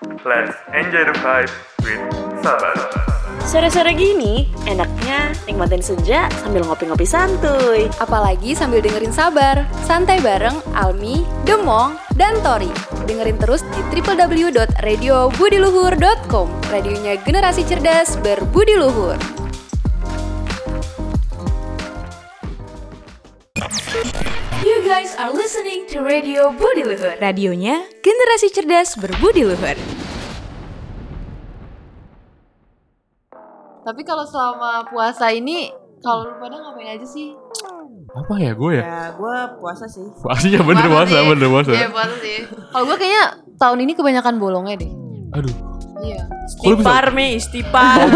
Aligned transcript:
Let's 0.00 0.56
enjoy 0.72 1.04
the 1.04 1.12
vibe 1.20 1.52
with 1.84 2.00
Sabar. 2.40 2.72
Sore-sore 3.44 3.92
gini, 3.92 4.48
enaknya 4.64 5.36
nikmatin 5.44 5.84
senja 5.84 6.24
sambil 6.40 6.64
ngopi-ngopi 6.64 7.04
santuy. 7.04 7.84
Apalagi 8.00 8.56
sambil 8.56 8.80
dengerin 8.80 9.12
sabar, 9.12 9.68
santai 9.84 10.24
bareng 10.24 10.56
Almi, 10.72 11.20
Demong, 11.44 12.00
dan 12.16 12.40
Tori. 12.40 12.72
Dengerin 13.04 13.36
terus 13.36 13.60
di 13.76 14.00
www.radiobudiluhur.com 14.00 16.48
Radionya 16.72 17.20
generasi 17.20 17.68
cerdas 17.68 18.16
berbudi 18.24 18.80
luhur. 18.80 19.39
Guys 24.90 25.14
are 25.22 25.30
listening 25.30 25.86
to 25.86 26.02
Radio 26.02 26.50
Budi 26.50 26.82
Luhur. 26.82 27.14
Radionya 27.22 27.86
generasi 28.02 28.50
cerdas 28.50 28.98
berbudi 28.98 29.46
luhur. 29.46 29.78
Tapi 33.86 34.02
kalau 34.02 34.26
selama 34.26 34.82
puasa 34.90 35.30
ini, 35.30 35.70
kalau 36.02 36.26
lu 36.26 36.34
pada 36.42 36.58
ngapain 36.58 36.98
aja 36.98 37.06
sih? 37.06 37.38
Apa 38.10 38.34
ya 38.42 38.50
gue 38.50 38.70
ya? 38.74 38.82
Ya, 38.82 39.02
gue 39.14 39.36
puasa 39.62 39.86
sih. 39.86 40.10
Pastinya 40.26 40.66
bener 40.66 40.90
puasa, 40.90 41.22
sih. 41.22 41.26
bener 41.30 41.46
puasa. 41.46 41.70
Iya 41.70 41.88
puasa 41.94 42.14
sih. 42.18 42.38
Kalau 42.50 42.84
gue 42.90 42.96
kayaknya 42.98 43.24
tahun 43.62 43.78
ini 43.86 43.92
kebanyakan 43.94 44.34
bolongnya 44.42 44.74
deh. 44.74 44.90
Aduh, 45.38 45.54
Iya. 46.02 46.26
Istipar, 46.50 47.14
Mi, 47.14 47.38
istipar. 47.38 48.10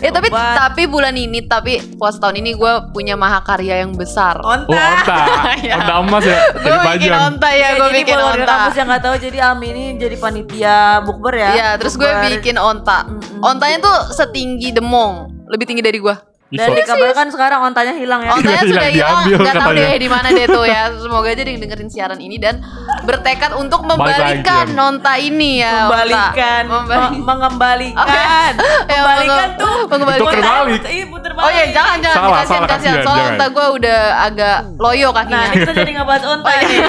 Ya. 0.00 0.08
Ya 0.08 0.10
tapi 0.10 0.28
tapi 0.32 0.82
bulan 0.88 1.12
ini 1.12 1.44
tapi 1.44 1.82
puasa 2.00 2.16
tahun 2.16 2.40
ini 2.40 2.56
gue 2.56 2.72
punya 2.92 3.12
mahakarya 3.12 3.84
yang 3.84 3.92
besar. 3.92 4.40
Onta. 4.40 4.70
Oh, 4.70 4.72
onta. 4.72 5.20
Iya. 5.60 5.74
Onta 5.82 5.94
emas 6.00 6.24
ya, 6.24 6.38
Gue 6.54 6.76
bikin 6.96 7.12
onta 7.12 7.48
ya, 7.52 7.58
Ya, 7.58 7.68
gue 7.76 7.88
bikin 7.92 8.16
onta. 8.16 8.46
kampus 8.46 8.74
yang 8.78 8.88
gak 8.88 9.02
tahu 9.04 9.14
jadi 9.20 9.38
Almi 9.42 9.66
ini 9.68 9.84
jadi 10.00 10.16
panitia 10.16 10.76
bukber 11.04 11.34
ya. 11.36 11.50
Iya, 11.52 11.68
terus 11.76 11.94
gue 11.94 12.08
bikin 12.08 12.56
onta. 12.56 13.04
Ontanya 13.40 13.78
tuh 13.82 13.98
setinggi 14.14 14.72
demong, 14.72 15.28
lebih 15.50 15.68
tinggi 15.68 15.84
dari 15.84 16.00
gue. 16.00 16.31
Dan 16.52 16.68
Iso. 16.68 16.76
dikabarkan 16.76 17.26
sekarang 17.28 17.58
ontanya 17.62 17.92
hilang 17.92 18.20
ya. 18.20 18.30
Ontanya 18.30 18.60
Hilang, 18.60 18.68
sudah 18.68 18.88
hilang, 18.92 19.16
nggak 19.40 19.54
tahu 19.56 19.72
deh 19.72 19.92
di 19.96 20.04
mana 20.06 20.28
deh 20.28 20.44
tuh 20.46 20.64
ya. 20.64 20.82
Semoga 21.02 21.28
aja 21.28 21.42
dia 21.42 21.56
dengerin 21.56 21.88
siaran 21.88 22.18
ini 22.18 22.36
dan 22.36 22.60
bertekad 23.02 23.52
untuk 23.54 23.80
membalikan 23.82 24.68
nonta 24.70 25.16
ini 25.16 25.58
ya. 25.58 25.88
Membalikan, 25.88 26.62
Membalik- 26.66 27.08
me- 27.10 27.24
mengembalikan, 27.24 28.52
Ya, 28.86 29.00
membalikan 29.00 29.48
tuh. 29.56 29.76
mengembalikan. 29.86 30.28
Puter 30.28 30.40
balik. 30.42 30.80
Iya, 30.84 31.04
puter 31.08 31.30
Oh 31.34 31.48
iya 31.48 31.64
jangan 31.68 31.96
jangan 31.98 32.14
Salah, 32.14 32.36
kasihan 32.36 32.46
salah, 32.54 32.68
kasihan. 32.68 32.92
kasihan, 32.92 33.02
Soalnya 33.02 33.26
onta 33.32 33.46
gue 33.48 33.66
udah 33.72 34.00
agak 34.22 34.56
loyo 34.76 35.08
Nah, 35.08 35.14
kakinya. 35.18 35.40
ini 35.42 35.56
kita 35.58 35.72
jadi 35.74 35.90
ngebahas 35.94 36.22
onta 36.28 36.46
Oh, 36.46 36.52
iya. 36.52 36.62
nih. 36.62 36.80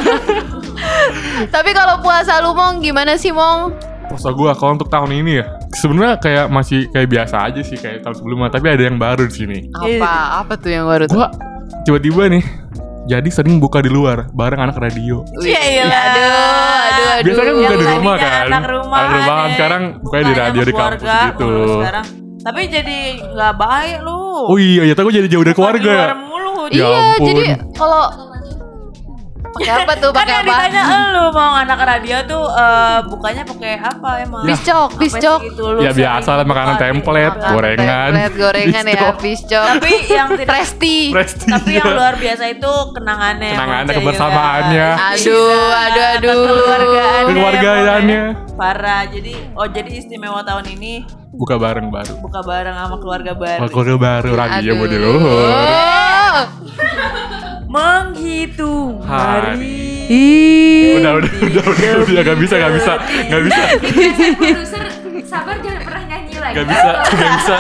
Tapi 1.56 1.70
kalau 1.72 1.96
puasa 2.00 2.38
lu 2.38 2.52
mong 2.52 2.80
gimana 2.80 3.16
sih 3.16 3.32
mong? 3.32 3.72
Puasa 4.06 4.30
gue 4.30 4.52
kalau 4.54 4.76
untuk 4.76 4.88
tahun 4.88 5.16
ini 5.16 5.40
ya, 5.40 5.46
sebenarnya 5.74 6.16
kayak 6.18 6.46
masih 6.48 6.88
kayak 6.90 7.10
biasa 7.10 7.36
aja 7.50 7.62
sih 7.62 7.76
kayak 7.76 8.02
tahun 8.02 8.16
sebelumnya, 8.16 8.50
tapi 8.50 8.70
ada 8.70 8.84
yang 8.86 8.98
baru 8.98 9.26
di 9.26 9.36
sini. 9.36 9.58
Apa 9.74 10.42
apa 10.42 10.54
tuh 10.56 10.70
yang 10.70 10.86
baru 10.86 11.06
tuh? 11.06 11.18
Gua 11.18 11.28
tiba-tiba 11.84 12.24
nih, 12.30 12.44
jadi 13.06 13.30
sering 13.30 13.58
buka 13.58 13.82
di 13.82 13.90
luar 13.90 14.30
bareng 14.32 14.62
anak 14.62 14.78
radio. 14.78 15.26
Iya, 15.38 15.62
iya. 15.62 15.84
Aduh, 15.84 15.92
aduh, 15.92 17.06
aduh. 17.12 17.24
Biasanya 17.26 17.44
kan 17.44 17.54
buka 17.54 17.66
Yang 17.66 17.74
di 17.74 17.86
rumah 17.86 18.16
tadinya 18.16 18.32
kan. 18.32 18.48
Anak 18.48 18.64
rumah. 18.70 18.98
Anak 18.98 19.12
rumahan 19.18 19.50
sekarang 19.54 19.84
bukanya 20.00 20.24
di 20.24 20.34
radio 20.36 20.62
di 20.62 20.74
kampus 20.74 21.02
gitu. 21.04 21.52
Sekarang. 21.82 22.06
Tapi 22.44 22.62
jadi 22.68 22.98
nggak 23.32 23.54
baik 23.56 23.98
lu. 24.04 24.20
Oh 24.52 24.58
iya, 24.60 24.82
ya 24.84 24.94
aku 24.94 25.12
jadi 25.12 25.28
jauh 25.28 25.44
dari 25.44 25.56
Buka 25.56 25.72
di 25.72 25.80
keluarga 25.80 25.90
ya. 25.90 25.96
luar 25.96 26.16
mulu. 26.20 26.52
Ya 26.64 26.76
Iya, 26.76 26.88
ampun. 26.96 27.28
jadi 27.28 27.44
kalau 27.72 28.04
pakai 29.54 29.72
apa 29.80 29.94
tuh? 29.96 30.10
Kan 30.10 30.18
Pakai 30.20 30.34
yang 30.34 30.42
apa? 30.42 30.50
ditanya 30.50 30.82
lu 31.12 31.24
mau 31.30 31.52
anak 31.56 31.80
radio 31.80 32.18
tuh 32.24 32.44
eh, 32.48 33.00
bukanya 33.06 33.44
pakai 33.44 33.74
apa 33.78 34.10
emang? 34.20 34.44
Piscok, 34.44 34.90
piscok. 34.98 35.40
gitu, 35.44 35.64
lu 35.70 35.80
Ya 35.80 35.92
biasa 35.92 36.30
lah, 36.34 36.44
makanan 36.44 36.74
di 36.74 36.82
template, 36.82 37.36
gorengan. 37.46 38.10
Template 38.10 38.36
gorengan 38.36 38.84
ya, 38.84 38.94
Piscok. 38.94 39.16
piscok. 39.20 39.66
Tapi 39.72 39.92
yang 40.10 40.28
tidak 40.34 40.50
Presti. 40.50 40.98
Presti. 41.10 41.46
tapi 41.48 41.72
yang 41.74 41.90
luar 41.92 42.14
biasa 42.16 42.44
itu 42.50 42.72
kenangannya. 42.92 43.52
Kenangannya, 43.52 43.86
Monce, 43.86 44.00
kebersamaannya. 44.00 44.88
ya. 44.90 45.08
Aduh, 45.14 45.52
aduh, 45.72 46.06
aduh. 46.10 46.42
Kekeluargaannya. 46.44 47.24
Kekeluargaannya. 47.28 48.22
Monce. 48.28 48.52
Parah. 48.54 49.02
Jadi 49.06 49.34
oh 49.54 49.66
jadi 49.66 49.92
istimewa 49.92 50.42
tahun 50.42 50.66
ini 50.72 50.94
Buka 51.34 51.58
bareng 51.58 51.90
baru. 51.90 52.14
buka 52.22 52.42
bareng 52.42 52.76
sama 52.76 52.96
keluarga 52.96 53.34
baru. 53.34 53.66
Keluarga 53.66 53.96
baru 53.98 54.32
lagi 54.36 54.60
ya 54.60 54.70
Aduh. 54.70 54.76
mau 54.76 54.86
di 54.86 54.98
luhur. 54.98 55.50
Menghitung 57.74 59.02
Hari. 59.02 59.58
hari. 59.58 59.82
Udah, 60.94 61.12
udah, 61.18 61.32
udah, 61.42 61.64
udah, 61.66 61.92
udah, 62.06 62.22
gak 62.22 62.38
bisa, 62.38 62.56
gak 62.62 62.74
bisa, 62.78 62.94
gak 63.02 63.42
bisa, 63.42 63.62
Produser 64.38 64.84
sabar 65.26 65.58
jangan 65.58 65.82
pernah 65.82 66.04
nyanyi 66.06 66.38
lagi. 66.38 66.54
gak 66.54 66.66
bisa, 66.70 66.90
gak 67.02 67.32
bisa. 67.34 67.58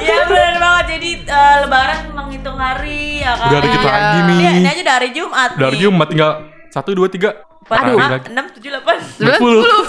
Iya 0.00 0.16
benar 0.24 0.54
banget. 0.56 0.84
Jadi 0.96 1.10
eh, 1.20 1.56
lebaran 1.60 2.00
menghitung 2.16 2.56
hari 2.56 3.20
ya 3.20 3.32
kan. 3.36 3.48
Udah 3.52 3.60
dikit 3.60 3.76
Iya. 3.76 3.90
lagi 3.92 4.16
Ini, 4.16 4.32
nih. 4.32 4.52
ini 4.56 4.68
aja 4.72 4.82
dari 4.88 5.08
Jumat. 5.12 5.50
Dari 5.52 5.76
nih. 5.76 5.82
Jumat 5.84 6.06
tinggal 6.08 6.30
satu, 6.72 6.90
dua, 6.96 7.08
tiga. 7.12 7.30
Empat, 7.60 7.80
lima, 7.86 8.06
enam, 8.24 8.44
tujuh, 8.56 8.70
delapan. 8.72 8.96
Sembilan 9.04 9.36
Sepuluh. 9.36 9.60
puluh. 9.60 9.84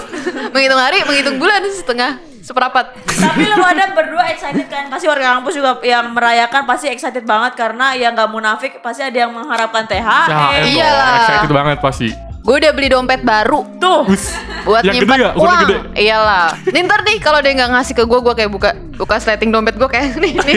Menghitung 0.52 0.80
hari, 0.80 0.98
menghitung 1.04 1.36
bulan 1.36 1.60
setengah, 1.66 2.10
seperapat. 2.46 2.94
Tapi 3.02 3.42
lo 3.42 3.58
pada 3.58 3.90
berdua 3.90 4.30
excited 4.30 4.70
kan? 4.70 4.86
Pasti 4.86 5.10
warga 5.10 5.34
kampus 5.34 5.58
juga 5.58 5.82
yang 5.82 6.14
merayakan 6.14 6.62
pasti 6.62 6.86
excited 6.86 7.26
banget 7.26 7.58
karena 7.58 7.98
yang 7.98 8.14
nggak 8.14 8.30
munafik 8.30 8.78
pasti 8.78 9.02
ada 9.02 9.26
yang 9.26 9.34
mengharapkan 9.34 9.82
THR. 9.82 10.28
Ya, 10.30 10.38
eh, 10.54 10.78
Iyalah. 10.78 11.02
dong, 11.02 11.18
excited 11.18 11.50
banget 11.50 11.78
pasti. 11.82 12.08
Gue 12.46 12.62
udah 12.62 12.70
beli 12.70 12.86
dompet 12.86 13.26
baru 13.26 13.66
Tuh. 13.82 14.06
Buat 14.62 14.86
yang 14.86 14.94
gede 14.94 15.02
nyimpan 15.02 15.18
gak? 15.18 15.34
Ukuran 15.34 15.50
uang. 15.50 15.62
gede. 15.66 15.76
Iyalah. 15.98 16.46
Nih 16.70 16.80
ntar 16.86 17.00
nih 17.02 17.16
kalau 17.18 17.42
dia 17.42 17.52
nggak 17.54 17.70
ngasih 17.74 17.94
ke 17.98 18.04
gue, 18.06 18.18
gue 18.22 18.34
kayak 18.38 18.50
buka 18.54 18.70
buka 18.94 19.18
sleting 19.18 19.50
dompet 19.50 19.74
gue 19.74 19.88
kayak 19.90 20.14
nih 20.14 20.38
nih. 20.46 20.56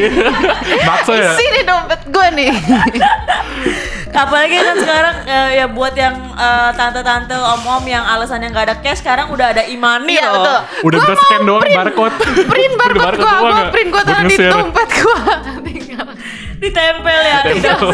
Maksa 0.85 1.13
ya? 1.17 1.33
Isi 1.33 1.45
nih 1.49 1.63
dompet 1.65 2.01
gue 2.05 2.27
nih. 2.37 2.49
Apalagi 4.11 4.55
kan 4.57 4.75
sekarang 4.75 5.15
eh, 5.23 5.49
ya 5.55 5.65
buat 5.67 5.93
yang 5.93 6.15
eh, 6.31 6.69
tante-tante, 6.73 7.33
om-om 7.33 7.83
yang 7.83 8.01
alasannya 8.01 8.49
nggak 8.49 8.65
ada 8.65 8.75
cash 8.77 8.99
sekarang 8.99 9.29
udah 9.29 9.51
ada 9.51 9.63
imani 9.63 10.15
Iya 10.15 10.25
loh. 10.25 10.33
betul. 10.35 10.57
Udah 10.83 10.97
Gua 10.97 11.05
bisa 11.05 11.13
scan 11.21 11.41
doang 11.43 11.61
print- 11.61 11.77
barcode. 11.77 12.15
Print 12.43 12.73
barcode 12.75 12.99
barcode 12.99 13.15
gue, 13.15 13.23
doang 13.23 13.39
gue 13.39 13.51
nggak? 13.51 13.71
print 13.71 13.89
gue 13.89 13.95
Buat 13.95 14.09
taruh 14.09 14.27
di 14.27 14.37
dompet 14.41 14.89
gue. 14.91 15.19
Tinggal. 15.63 16.07
Ditempel 16.59 17.19
ya. 17.23 17.39
Ditempel. 17.47 17.89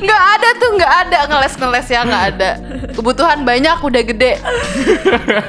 Nggak 0.00 0.22
ada 0.30 0.48
tuh, 0.56 0.70
nggak 0.72 0.92
ada 1.04 1.18
ngeles 1.26 1.54
ngeles 1.54 1.86
ya 1.86 2.00
nggak 2.00 2.24
ada. 2.30 2.50
Kebutuhan 2.90 3.38
banyak 3.42 3.76
udah 3.78 4.02
gede. 4.02 4.32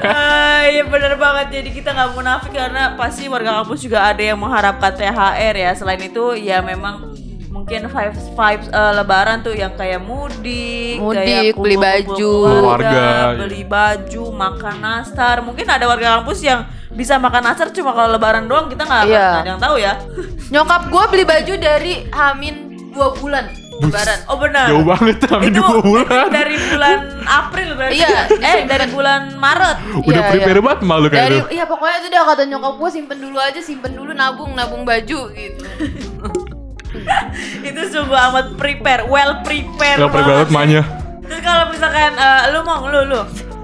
Ah, 0.01 0.63
Iya 0.63 0.83
bener 0.83 1.15
banget 1.15 1.47
jadi 1.53 1.69
kita 1.69 1.89
nggak 1.91 2.09
munafik 2.11 2.51
karena 2.51 2.93
pasti 2.93 3.25
warga 3.25 3.59
kampus 3.59 3.81
juga 3.81 4.03
ada 4.03 4.19
yang 4.19 4.35
mengharapkan 4.35 4.91
THR 4.91 5.55
ya 5.57 5.71
selain 5.73 6.01
itu 6.01 6.35
ya 6.37 6.59
memang 6.59 7.10
mungkin 7.71 7.87
vibes 7.87 8.25
vibes 8.35 8.67
eh, 8.67 8.93
lebaran 8.99 9.37
tuh 9.47 9.55
yang 9.55 9.71
kayak 9.79 10.03
mudik, 10.03 10.99
Mudik, 10.99 11.23
kayak 11.23 11.55
beli 11.55 11.75
kumpul-kumpul 11.79 12.19
baju. 12.19 12.33
Keluarga, 12.51 12.91
iya. 12.91 13.39
beli 13.39 13.61
baju, 13.63 14.23
makan 14.35 14.75
nastar. 14.83 15.35
Mungkin 15.39 15.65
ada 15.71 15.85
warga 15.87 16.07
kampus 16.19 16.43
yang 16.43 16.67
bisa 16.91 17.15
makan 17.15 17.47
nastar 17.47 17.71
cuma 17.71 17.95
kalau 17.95 18.11
lebaran 18.11 18.43
doang 18.51 18.67
kita 18.67 18.83
nggak 18.83 19.07
Iya. 19.07 19.27
ada 19.39 19.49
yang 19.55 19.61
tahu 19.63 19.75
ya. 19.79 19.93
Nyokap 20.51 20.91
gue 20.91 21.03
beli 21.15 21.23
baju 21.23 21.53
dari 21.55 21.93
Hamin 22.11 22.55
dua 22.91 23.15
bulan 23.15 23.47
lebaran. 23.79 24.19
Oh 24.27 24.35
benar. 24.35 24.67
Jauh 24.67 24.83
banget, 24.83 25.15
Itu 25.23 25.63
dua 25.63 25.79
bulan. 25.79 26.27
dari 26.27 26.55
bulan 26.59 26.97
April 27.23 27.69
berarti. 27.79 28.03
Iya. 28.03 28.17
eh 28.51 28.59
dari 28.67 28.85
bulan 28.91 29.21
Maret. 29.39 29.77
Udah 30.03 30.21
Iya, 30.27 30.31
prepare 30.35 30.59
iya. 30.59 30.65
banget 30.67 30.79
malu 30.83 31.07
kayak 31.07 31.23
Dari 31.23 31.37
gitu. 31.39 31.47
iya 31.55 31.63
pokoknya 31.63 31.95
itu 32.03 32.07
udah 32.11 32.23
kata 32.35 32.43
nyokap 32.51 32.73
gue 32.75 32.89
simpen 32.91 33.19
dulu 33.23 33.37
aja, 33.39 33.61
simpen 33.63 33.95
dulu 33.95 34.11
nabung, 34.11 34.51
nabung 34.59 34.83
baju 34.83 35.19
gitu. 35.31 35.63
itu 37.67 37.81
sungguh 37.87 38.19
amat 38.29 38.45
prepare, 38.55 39.03
well 39.05 39.41
prepare. 39.41 39.97
Gak 39.97 40.09
pernah 40.09 40.27
banget 40.29 40.47
sih. 40.47 40.53
mahnya. 40.53 40.81
Terus 41.21 41.41
kalau 41.41 41.63
misalkan 41.67 42.11
eh, 42.13 42.41
lu 42.49 42.59
mau 42.61 42.83
lu 42.83 42.99
lu 43.05 43.19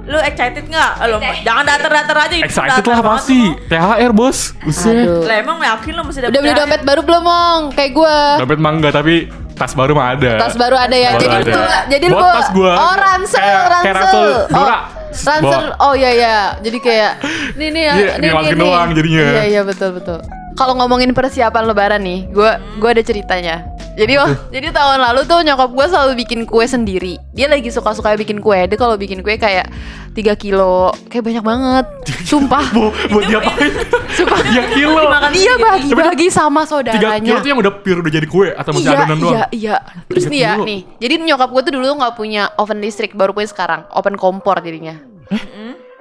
lu 0.08 0.18
excited 0.20 0.64
nggak? 0.64 0.92
Lu 1.06 1.16
jangan 1.42 1.64
datar-datar 1.66 2.18
aja 2.18 2.34
itu 2.34 2.46
Excited 2.46 2.80
datar 2.80 2.94
lah 2.94 3.04
pasti. 3.10 3.42
lu. 3.44 3.60
THR 3.68 4.12
bos. 4.12 4.38
Buset. 4.58 5.04
Lah 5.22 5.36
emang 5.38 5.58
yakin 5.60 5.92
lu 5.92 6.02
masih 6.02 6.20
dapet 6.22 6.32
Udah 6.32 6.42
beli 6.42 6.54
dompet 6.54 6.82
baru 6.82 7.02
belum, 7.02 7.22
Mong? 7.22 7.62
Kayak 7.74 7.92
gue. 7.94 8.18
Dompet 8.40 8.58
mah 8.58 8.72
enggak 8.72 8.94
tapi 8.94 9.16
tas 9.54 9.74
baru 9.74 9.92
mah 9.92 10.08
ada. 10.14 10.32
Tas 10.38 10.56
baru 10.56 10.76
ada 10.76 10.96
ya. 10.96 11.12
Baru 11.12 11.22
jadi 11.24 11.36
ada. 11.36 11.44
itu 11.44 11.62
jadi 11.90 12.06
Buat 12.08 12.22
gua 12.22 12.32
tas 12.32 12.50
gua. 12.52 12.72
Oh, 12.74 12.96
ransel, 12.96 13.36
Kayak- 13.38 13.68
ransel. 13.68 13.84
kayak 13.84 13.96
ransel 13.98 14.24
Dora. 14.48 14.56
Oh, 14.56 14.78
ransel. 15.12 15.64
Oh 15.78 15.94
iya 15.94 16.10
iya. 16.14 16.38
Jadi 16.58 16.78
kayak 16.80 17.12
nih 17.60 17.68
nih 17.68 17.84
Iya, 17.84 18.14
nih 18.16 18.30
nih. 18.32 18.48
nih. 18.48 18.56
doang 18.56 18.90
jadinya. 18.94 19.26
Iya 19.28 19.44
iya 19.46 19.62
betul 19.62 19.90
betul. 19.92 20.20
Kalau 20.58 20.74
ngomongin 20.74 21.14
persiapan 21.14 21.70
lebaran 21.70 22.02
nih, 22.02 22.26
gua 22.34 22.58
gua 22.82 22.90
ada 22.98 23.06
ceritanya. 23.06 23.78
Jadi 23.98 24.14
wah, 24.14 24.30
jadi 24.54 24.70
tahun 24.70 25.02
lalu 25.02 25.26
tuh 25.26 25.42
nyokap 25.42 25.74
gue 25.74 25.86
selalu 25.90 26.12
bikin 26.22 26.46
kue 26.46 26.62
sendiri. 26.70 27.18
Dia 27.34 27.50
lagi 27.50 27.74
suka-suka 27.74 28.14
bikin 28.14 28.46
kue. 28.46 28.70
Dia 28.70 28.78
kalau 28.78 28.94
bikin 28.94 29.26
kue 29.26 29.42
kayak 29.42 29.74
3 30.14 30.38
kilo, 30.38 30.94
kayak 31.10 31.26
banyak 31.26 31.42
banget. 31.42 31.86
Sumpah. 32.30 32.62
Mau 32.78 32.94
buat 32.94 33.26
diapain? 33.26 33.74
Sumpah. 34.14 34.38
3 34.54 34.78
kilo. 34.78 35.02
Dia 35.34 35.54
bagi-bagi 35.58 36.30
sama 36.30 36.62
3 36.62 36.70
kilo 36.70 36.70
saudaranya. 36.70 37.42
tuh 37.42 37.50
yang 37.50 37.58
udah 37.58 37.74
pure 37.82 38.06
udah 38.06 38.14
jadi 38.14 38.28
kue 38.30 38.54
atau 38.54 38.70
masih 38.70 38.86
iya, 38.94 38.98
adonan 39.02 39.18
doang? 39.18 39.34
Iya, 39.34 39.46
iya. 39.50 39.76
Terus 40.14 40.26
nih 40.30 40.40
ya, 40.46 40.54
nih. 40.62 40.80
Jadi 41.02 41.14
nyokap 41.26 41.50
gue 41.50 41.62
tuh 41.66 41.74
dulu 41.82 41.86
nggak 41.98 42.14
punya 42.14 42.54
oven 42.62 42.78
listrik, 42.78 43.18
baru 43.18 43.34
punya 43.34 43.50
sekarang. 43.50 43.82
Open 43.98 44.14
kompor 44.14 44.62
jadinya. 44.62 44.94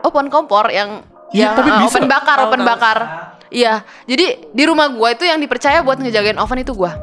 oh 0.04 0.12
pohon 0.12 0.28
kompor 0.28 0.68
yang 0.68 1.00
Iya, 1.34 1.50
yang 1.50 1.58
tapi 1.58 1.70
uh, 1.74 1.78
bisa. 1.82 1.88
open 1.90 2.04
bakar, 2.06 2.36
open 2.46 2.60
tahu. 2.62 2.70
bakar. 2.70 2.98
Iya, 3.48 3.86
jadi 4.04 4.50
di 4.50 4.64
rumah 4.64 4.88
gua 4.88 5.12
itu 5.12 5.22
yang 5.22 5.38
dipercaya 5.38 5.80
buat 5.80 5.96
ngejagain 5.96 6.36
oven 6.36 6.60
itu 6.60 6.72
gua. 6.72 6.98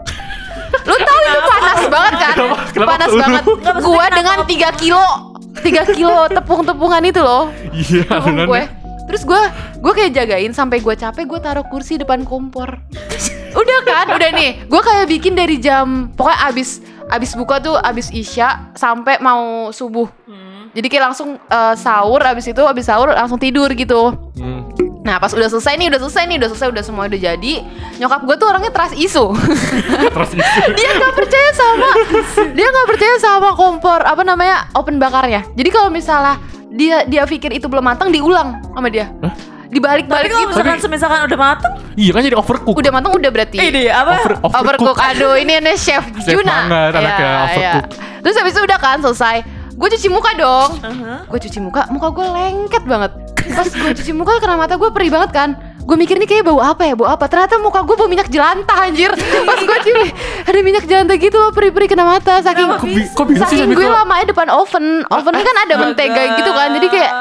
Lu 0.83 0.95
tahu 0.95 1.19
itu 1.21 1.41
panas 1.45 1.81
banget 1.87 2.13
kan? 2.17 2.33
Kenapa- 2.33 2.59
kenapa 2.71 2.89
panas 2.91 3.11
banget. 3.13 3.43
Kenapa? 3.45 4.05
dengan 4.09 4.37
3 4.43 4.69
kilo 4.73 5.05
3 5.55 5.95
kilo 5.95 6.17
tepung-tepungan 6.27 7.01
itu 7.05 7.21
loh. 7.21 7.53
Iya, 7.71 8.03
Tepung 8.09 8.37
gue. 8.43 8.63
Terus 9.03 9.21
gue 9.23 9.41
gue 9.77 9.93
kayak 9.93 10.11
jagain 10.13 10.51
sampai 10.51 10.79
gue 10.79 10.95
capek 10.95 11.23
gue 11.23 11.39
taruh 11.39 11.65
kursi 11.67 11.95
depan 11.95 12.25
kompor. 12.25 12.79
udah 13.53 13.79
kan, 13.85 14.05
udah 14.09 14.29
nih. 14.33 14.65
Gue 14.65 14.81
kayak 14.81 15.05
bikin 15.07 15.37
dari 15.37 15.61
jam 15.61 16.09
pokoknya 16.11 16.49
abis 16.49 16.81
abis 17.05 17.37
buka 17.37 17.61
tuh 17.61 17.77
abis 17.77 18.09
isya 18.09 18.73
sampai 18.73 19.19
mau 19.19 19.69
subuh. 19.69 20.09
Jadi 20.73 20.87
kayak 20.89 21.13
langsung 21.13 21.37
eh, 21.37 21.75
sahur 21.77 22.17
abis 22.19 22.49
itu 22.49 22.63
abis 22.65 22.89
sahur 22.89 23.13
langsung 23.13 23.37
tidur 23.37 23.69
gitu. 23.71 24.09
Hmm. 24.33 24.65
Nah 25.03 25.19
pas 25.19 25.27
udah 25.29 25.45
selesai 25.45 25.75
nih, 25.75 25.91
udah 25.91 25.99
selesai 25.99 26.23
nih, 26.25 26.37
udah 26.39 26.49
selesai, 26.49 26.67
udah 26.71 26.83
semua 26.83 27.03
udah 27.05 27.19
jadi 27.21 27.53
Nyokap 27.99 28.23
gue 28.23 28.35
tuh 28.35 28.47
orangnya 28.47 28.71
trust 28.71 28.95
isu 28.95 29.35
Terus 30.15 30.31
itu. 30.31 30.59
Dia 30.79 30.89
nggak 30.95 31.13
percaya 31.13 31.49
sama 31.51 31.89
Dia 32.49 32.67
nggak 32.67 32.87
percaya 32.87 33.15
sama 33.19 33.49
kompor 33.51 33.99
Apa 33.99 34.23
namanya, 34.23 34.71
open 34.71 34.97
bakarnya 34.97 35.43
Jadi 35.51 35.69
kalau 35.69 35.91
misalnya 35.91 36.39
dia 36.73 37.03
dia 37.03 37.21
pikir 37.23 37.51
itu 37.51 37.67
belum 37.67 37.85
matang, 37.85 38.09
diulang 38.09 38.63
sama 38.65 38.87
dia 38.87 39.11
Hah? 39.19 39.29
Tapi 39.29 39.75
Dibalik-balik 39.75 40.29
gitu 40.29 40.49
misalkan 40.49 40.77
semisalkan 40.79 41.19
udah 41.25 41.39
mateng, 41.39 41.73
Iya 41.93 42.11
kan 42.13 42.21
jadi 42.21 42.37
overcook. 42.37 42.77
Udah 42.77 42.91
matang 42.93 43.11
udah 43.11 43.29
berarti 43.29 43.57
ini 43.57 43.89
apa? 43.89 44.21
Over, 44.21 44.33
Overcook, 44.39 44.97
aduh 44.97 45.33
ini 45.33 45.57
ada 45.57 45.73
chef, 45.73 46.05
Chef 46.15 46.29
Juna 46.31 46.69
banget, 46.69 46.91
anaknya, 46.93 47.09
Iya, 47.17 47.29
overcook. 47.41 47.57
iya. 47.57 47.73
Terus 48.21 48.35
habis 48.37 48.53
itu 48.53 48.61
udah 48.61 48.77
kan 48.77 48.97
selesai 49.01 49.37
Gue 49.73 49.89
cuci 49.89 50.07
muka 50.07 50.31
dong 50.33 50.69
Uh-huh. 50.77 51.17
gue 51.25 51.39
cuci 51.41 51.57
muka, 51.57 51.89
muka 51.89 52.07
gue 52.07 52.21
lengket 52.23 52.83
banget. 52.85 53.11
Pas 53.45 53.67
gue 53.67 53.91
cuci 53.93 54.11
muka 54.11 54.37
karena 54.37 54.55
mata 54.55 54.75
gue 54.75 54.89
perih 54.89 55.09
banget 55.09 55.31
kan. 55.31 55.49
Gue 55.79 55.99
mikir 55.99 56.15
nih 56.15 56.23
kayak 56.25 56.43
bau 56.43 56.57
apa 56.57 56.79
ya, 56.81 56.95
bau 56.95 57.05
apa? 57.05 57.27
Ternyata 57.27 57.59
muka 57.59 57.83
gue 57.83 57.91
bau 57.93 58.07
minyak 58.07 58.27
jelantah 58.27 58.87
anjir. 58.87 59.11
Pas 59.43 59.59
gue 59.59 59.77
cuci, 59.81 60.03
ada 60.41 60.59
minyak 60.61 60.83
jelantah 60.83 61.17
gitu 61.17 61.35
loh, 61.35 61.51
perih-perih 61.51 61.87
kena 61.87 62.07
mata. 62.07 62.39
Saking 62.39 62.71
Kok, 62.71 62.83
bi- 62.85 63.03
kok 63.05 63.25
bisa 63.27 63.43
sih 63.45 63.59
saking 63.59 63.75
gue 63.75 63.83
lamanya 63.85 64.31
depan 64.31 64.47
oven. 64.49 65.03
Ovennya 65.05 65.43
kan 65.43 65.57
ada 65.61 65.75
mentega 65.77 66.23
gitu 66.35 66.51
kan, 66.51 66.71
jadi 66.71 66.87
kayak 66.87 67.11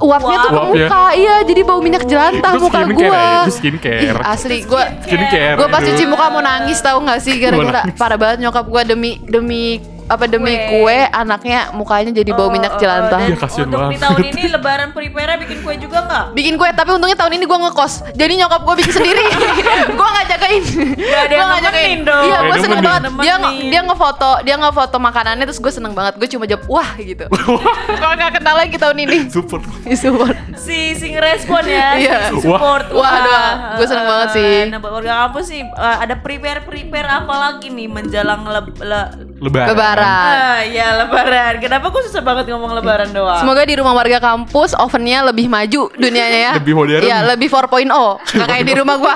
uapnya 0.00 0.36
tuh 0.38 0.48
ke 0.48 0.56
Uap 0.56 0.64
ya? 0.72 0.88
muka. 0.88 1.04
Iya, 1.12 1.34
jadi 1.44 1.60
bau 1.62 1.78
minyak 1.78 2.02
jelantah 2.04 2.50
Itu 2.50 2.60
muka 2.64 2.80
gue. 2.82 3.04
ya? 3.06 3.44
Itu 3.44 3.52
skincare. 3.52 4.00
Ih, 4.00 4.10
asli 4.18 4.56
gue 4.64 4.84
Skincare. 5.04 5.54
gue 5.54 5.68
pas 5.68 5.80
cuci 5.80 6.04
muka 6.04 6.24
mau 6.28 6.40
nangis 6.40 6.78
tahu 6.80 6.98
nggak 7.00 7.20
sih 7.20 7.34
gara-gara 7.36 7.80
parah 7.94 8.18
banget 8.18 8.38
nyokap 8.42 8.64
gue 8.64 8.82
demi 8.88 9.10
demi 9.22 9.78
apa 10.10 10.26
demi 10.26 10.58
Kue. 10.66 10.82
kue 10.82 10.98
anaknya 11.08 11.70
mukanya 11.70 12.10
jadi 12.10 12.30
bau 12.30 12.48
minyak 12.48 12.74
jelantah. 12.76 13.14
Oh, 13.14 13.22
Dan 13.22 13.30
Iya, 13.30 13.38
kasihan 13.38 13.64
untuk 13.64 13.78
di 13.78 13.84
banget. 13.86 14.00
tahun 14.02 14.20
ini 14.26 14.42
lebaran 14.50 14.88
prepare 14.90 15.32
bikin 15.38 15.58
kue 15.60 15.74
juga 15.78 15.98
nggak? 16.02 16.24
bikin 16.32 16.54
kue 16.56 16.68
tapi 16.70 16.90
untungnya 16.90 17.14
tahun 17.14 17.32
ini 17.32 17.44
gue 17.44 17.58
ngekos 17.60 17.92
jadi 18.12 18.32
nyokap 18.36 18.60
gue 18.60 18.74
bikin 18.76 18.92
sendiri 18.92 19.24
gue 19.96 20.08
nggak 20.08 20.26
jagain 20.28 20.62
Gak 21.00 21.22
ada 21.22 21.34
yang 21.36 21.48
nemenin 21.52 22.00
dong. 22.02 22.24
iya 22.24 22.38
gue 22.42 22.56
seneng 22.58 22.80
banget 22.80 23.02
dia 23.16 23.34
Nemenin. 23.36 23.68
dia 23.68 23.80
ngefoto 23.82 24.32
dia 24.40 24.56
ngefoto 24.56 24.96
makanannya 24.98 25.44
terus 25.44 25.58
gue 25.58 25.70
seneng 25.70 25.92
banget 25.92 26.14
gue 26.16 26.28
cuma 26.28 26.44
jawab 26.44 26.64
wah 26.66 26.90
gitu 26.96 27.24
gue 28.00 28.10
nggak 28.12 28.32
kenal 28.34 28.54
lagi 28.56 28.74
tahun 28.74 28.96
ini 29.00 29.18
Super. 29.28 29.62
support 29.96 30.34
si 30.56 30.92
si 30.92 31.06
ngerespon 31.10 31.64
ya, 31.64 31.88
Iya. 31.96 32.16
si 32.28 32.42
support. 32.42 32.90
Wah, 32.90 33.10
aduh, 33.10 33.40
gue 33.76 33.86
seneng 33.86 34.04
banget 34.04 34.28
sih. 34.30 34.52
Nah, 34.68 34.78
warga 34.78 35.14
kampus 35.24 35.44
sih 35.46 35.62
eh, 35.62 35.96
ada 35.98 36.14
prepare 36.14 36.60
prepare 36.60 37.08
apa 37.08 37.32
lagi 37.32 37.68
nih 37.68 37.88
menjelang 37.88 38.44
leb, 38.44 38.76
le- 38.76 39.10
Lebaran. 39.40 39.68
lebaran 39.72 39.99
Ah, 40.02 40.60
ya 40.64 40.86
lebaran. 41.04 41.60
Kenapa 41.60 41.86
gue 41.92 42.02
susah 42.08 42.22
banget 42.24 42.48
ngomong 42.50 42.72
lebaran 42.76 43.12
doang? 43.12 43.40
Semoga 43.40 43.62
di 43.64 43.74
rumah 43.76 43.92
warga 43.92 44.18
kampus 44.18 44.72
ovennya 44.76 45.26
lebih 45.28 45.46
maju 45.46 45.92
dunianya 45.94 46.38
ya. 46.38 46.52
Lebih 46.56 46.74
modern. 46.74 47.02
Iya, 47.04 47.18
lebih 47.28 47.48
4.0. 47.48 47.86
Nggak 47.88 48.48
kayak 48.48 48.64
di 48.64 48.74
rumah 48.74 48.96
gua. 48.98 49.14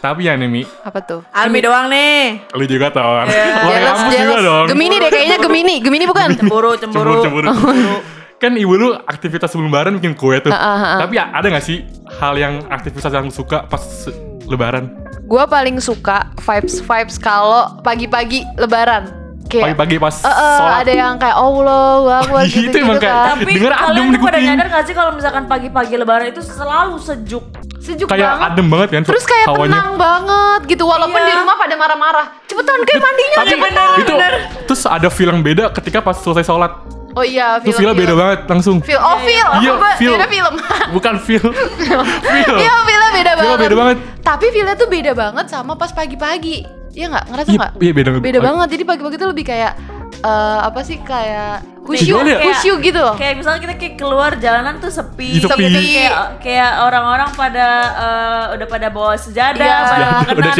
Tapi 0.00 0.24
ya 0.24 0.32
nih 0.32 0.48
Mi, 0.48 0.64
Apa 0.64 1.04
tuh? 1.04 1.20
Almi 1.28 1.60
doang 1.60 1.92
nih. 1.92 2.48
lu 2.56 2.64
juga 2.64 2.88
tau 2.88 3.20
kan? 3.20 3.28
Jealous, 3.28 4.00
kampus 4.00 4.14
juga 4.16 4.38
dong. 4.40 4.66
Gemini 4.72 4.96
deh 4.96 5.10
kayaknya 5.12 5.38
Gemini. 5.44 5.74
Gemini 5.84 6.04
bukan? 6.08 6.28
Cemburu, 6.40 6.72
cemburu. 6.80 7.20
Cemburu, 7.20 7.46
cemburu. 7.52 7.96
kan 8.40 8.56
ibu 8.56 8.72
lu 8.72 8.96
aktivitas 8.96 9.52
sebelum 9.52 9.68
lebaran 9.68 10.00
bikin 10.00 10.16
kue 10.16 10.40
tuh. 10.40 10.48
Ah, 10.48 10.56
ah, 10.56 10.80
ah. 10.80 10.98
Tapi 11.04 11.20
ada 11.20 11.44
gak 11.52 11.60
sih 11.60 11.84
hal 12.16 12.32
yang 12.40 12.64
aktivitas 12.72 13.12
yang 13.12 13.28
suka 13.28 13.68
pas 13.68 14.08
lebaran? 14.48 14.88
Gua 15.28 15.44
paling 15.44 15.76
suka 15.84 16.32
vibes 16.40 16.80
vibes 16.80 17.20
kalau 17.20 17.76
pagi-pagi 17.84 18.48
lebaran. 18.56 19.19
Kayak 19.50 19.64
Pagi-pagi 19.66 19.96
pas 19.98 20.14
Eh, 20.16 20.28
eh, 20.28 20.56
sholat. 20.56 20.76
ada 20.80 20.92
yang 20.94 21.14
kayak 21.16 21.36
Allah 21.36 21.82
Akbar 22.20 22.38
Oh, 22.38 22.46
iya, 22.46 22.60
itu 22.62 22.76
emang 22.78 22.96
kayak- 22.96 23.10
kan. 23.12 23.34
Tapi 23.34 23.42
Denger 23.50 23.72
adem 23.72 23.82
kalian 23.82 24.06
di 24.06 24.18
pada 24.20 24.38
nyadar 24.40 24.66
gak 24.68 24.82
sih 24.86 24.94
kalau 24.94 25.10
misalkan 25.10 25.44
pagi-pagi 25.44 25.94
lebaran 25.94 26.26
itu 26.28 26.40
selalu 26.40 26.94
sejuk. 26.96 27.44
Sejuk 27.80 28.06
kayak 28.06 28.28
banget. 28.30 28.48
adem 28.50 28.66
banget 28.68 28.88
kan 28.90 29.02
Terus 29.04 29.24
kayak 29.24 29.46
hawanya. 29.48 29.72
tenang 29.72 29.90
banget 29.96 30.60
gitu 30.68 30.84
walaupun 30.84 31.16
Iya. 31.16 31.26
di 31.26 31.34
rumah 31.34 31.56
pada 31.56 31.74
marah-marah. 31.74 32.26
Cepetan 32.44 32.78
kayak 32.80 33.00
mandinya 33.00 33.36
Tapi 33.36 33.50
cepetan. 33.50 33.88
itu 33.98 34.12
terus 34.64 34.82
ada 34.84 35.08
feel 35.08 35.28
yang 35.28 35.42
beda 35.42 35.64
ketika 35.72 35.98
pas 35.98 36.14
selesai 36.14 36.44
sholat. 36.44 36.72
Oh 37.10 37.26
iya, 37.26 37.58
Itu 37.58 37.74
film. 37.74 37.90
beda 37.92 38.14
banget 38.14 38.40
langsung. 38.46 38.78
Feel, 38.80 38.94
oh 38.96 39.18
feel, 39.18 39.48
Iya, 39.58 39.74
Apa? 39.74 39.88
feel. 39.98 40.14
beda 40.14 40.28
film. 40.28 40.54
Bukan 40.94 41.14
feel. 41.18 41.42
feel. 42.22 42.54
Iya, 42.54 42.74
feelnya 42.80 43.10
beda 43.10 43.32
banget. 43.34 43.58
beda 43.58 43.74
banget. 43.74 43.96
Tapi 44.20 44.46
feelnya 44.48 44.74
tuh 44.74 44.86
beda 44.86 45.12
banget 45.12 45.46
sama 45.48 45.74
pas 45.74 45.90
pagi-pagi. 45.90 46.79
Iya 46.92 47.06
nggak? 47.08 47.24
Ngerasa 47.26 47.48
Iya, 47.48 47.58
nggak? 47.58 47.72
iya, 47.76 47.92
beda 47.92 48.08
banget. 48.10 48.22
Beda 48.22 48.38
banget. 48.40 48.68
Jadi 48.70 48.82
pagi-pagi 48.84 49.16
tuh 49.16 49.28
lebih 49.28 49.44
kayak 49.44 49.72
eh, 50.20 50.58
apa 50.60 50.80
sih 50.80 50.96
kayak 51.00 51.52
khusyuk, 51.80 52.18
Gimana 52.18 52.30
ya? 52.30 52.38
khusyuk 52.44 52.78
gitu 52.80 52.98
loh. 52.98 53.14
Kayak 53.14 53.34
misalnya 53.36 53.60
kita 53.60 53.74
kayak 53.74 53.94
keluar 53.96 54.30
jalanan 54.36 54.74
tuh 54.76 54.90
sepi. 54.90 55.28
Iya, 55.32 55.48
sepi. 55.48 55.64
Gitu, 55.64 55.80
Kayak 55.80 56.22
kayak 56.40 56.70
orang-orang 56.82 57.30
pada 57.32 57.66
eh, 57.96 58.54
udah 58.54 58.66
pada 58.68 58.86
bawa 58.88 59.14
sejadah, 59.14 59.56
Iya. 59.56 59.86
pada 59.86 59.96
Ya, 59.96 60.10
kenal 60.20 60.34
udah 60.36 60.52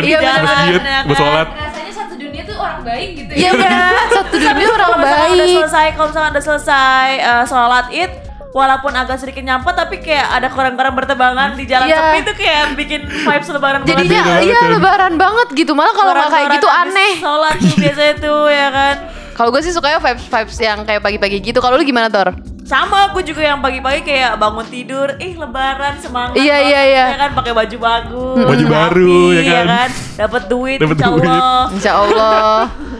Iya, 0.00 0.18
jalan, 0.18 0.40
Masjid, 0.40 0.72
ya 0.72 0.80
buat 0.80 1.06
kan? 1.06 1.14
sholat. 1.14 1.46
Rasanya 1.52 1.92
satu 1.92 2.14
dunia 2.16 2.42
tuh 2.42 2.56
orang 2.56 2.80
baik 2.82 3.08
gitu 3.16 3.32
Iya 3.32 3.50
benar. 3.52 3.92
Satu 4.08 4.34
dunia 4.34 4.54
orang 4.66 4.78
Kalau 4.80 4.96
misalkan 4.96 5.28
udah 5.28 5.44
baik. 5.44 5.56
selesai, 5.58 5.86
kalau 5.92 6.06
misalkan 6.08 6.30
udah 6.30 6.44
selesai 6.44 7.08
eh, 7.20 7.44
sholat 7.44 7.86
id, 7.92 8.12
walaupun 8.56 8.88
agak 8.90 9.20
sedikit 9.20 9.44
nyampet 9.44 9.76
tapi 9.76 10.00
kayak 10.00 10.32
ada 10.32 10.48
korang-korang 10.48 10.96
berterbangan 10.96 11.52
di 11.52 11.68
jalan 11.68 11.84
Iya. 11.84 12.00
sepi 12.00 12.18
itu 12.24 12.32
kayak 12.40 12.62
bikin 12.72 13.00
vibes 13.04 13.48
lebaran 13.52 13.80
banget. 13.84 13.92
Jadinya 14.00 14.22
banget 14.24 14.42
iya 14.42 14.56
kan. 14.56 14.70
lebaran 14.72 15.14
banget 15.20 15.48
gitu. 15.52 15.72
Malah 15.76 15.92
kalau 15.92 16.12
nggak 16.16 16.30
kayak 16.32 16.48
gitu 16.56 16.68
aneh. 16.72 17.12
Sholat 17.20 17.54
tuh 17.60 17.74
biasanya 17.84 18.14
tuh 18.16 18.42
ya 18.48 18.68
kan. 18.72 18.96
Kalau 19.36 19.48
gue 19.52 19.60
sih 19.60 19.72
sukanya 19.76 20.00
vibes 20.00 20.24
vibes 20.24 20.56
yang 20.56 20.78
kayak 20.88 21.04
pagi-pagi 21.04 21.36
gitu. 21.44 21.58
Kalau 21.60 21.76
lu 21.76 21.84
gimana 21.84 22.08
Tor? 22.08 22.32
Sama 22.66 23.06
aku 23.06 23.22
juga 23.22 23.46
yang 23.46 23.62
pagi-pagi 23.62 24.02
kayak 24.02 24.42
bangun 24.42 24.66
tidur, 24.66 25.14
ih 25.22 25.38
lebaran 25.38 26.02
semangat. 26.02 26.34
Iya, 26.34 26.56
iya, 26.58 26.80
iya. 26.82 27.04
Ya 27.14 27.18
kan 27.20 27.30
pakai 27.30 27.54
baju 27.54 27.76
bagus. 27.78 28.42
Baju 28.42 28.64
rapi, 28.66 28.74
baru, 28.74 29.20
ya 29.30 29.42
kan. 29.46 29.88
Dapat 30.18 30.42
duit, 30.50 30.78
Dapet 30.82 30.96
insya 30.98 31.06
duit. 31.06 31.28
Allah. 31.30 31.62
Insya 31.70 31.92
Allah. 31.94 32.60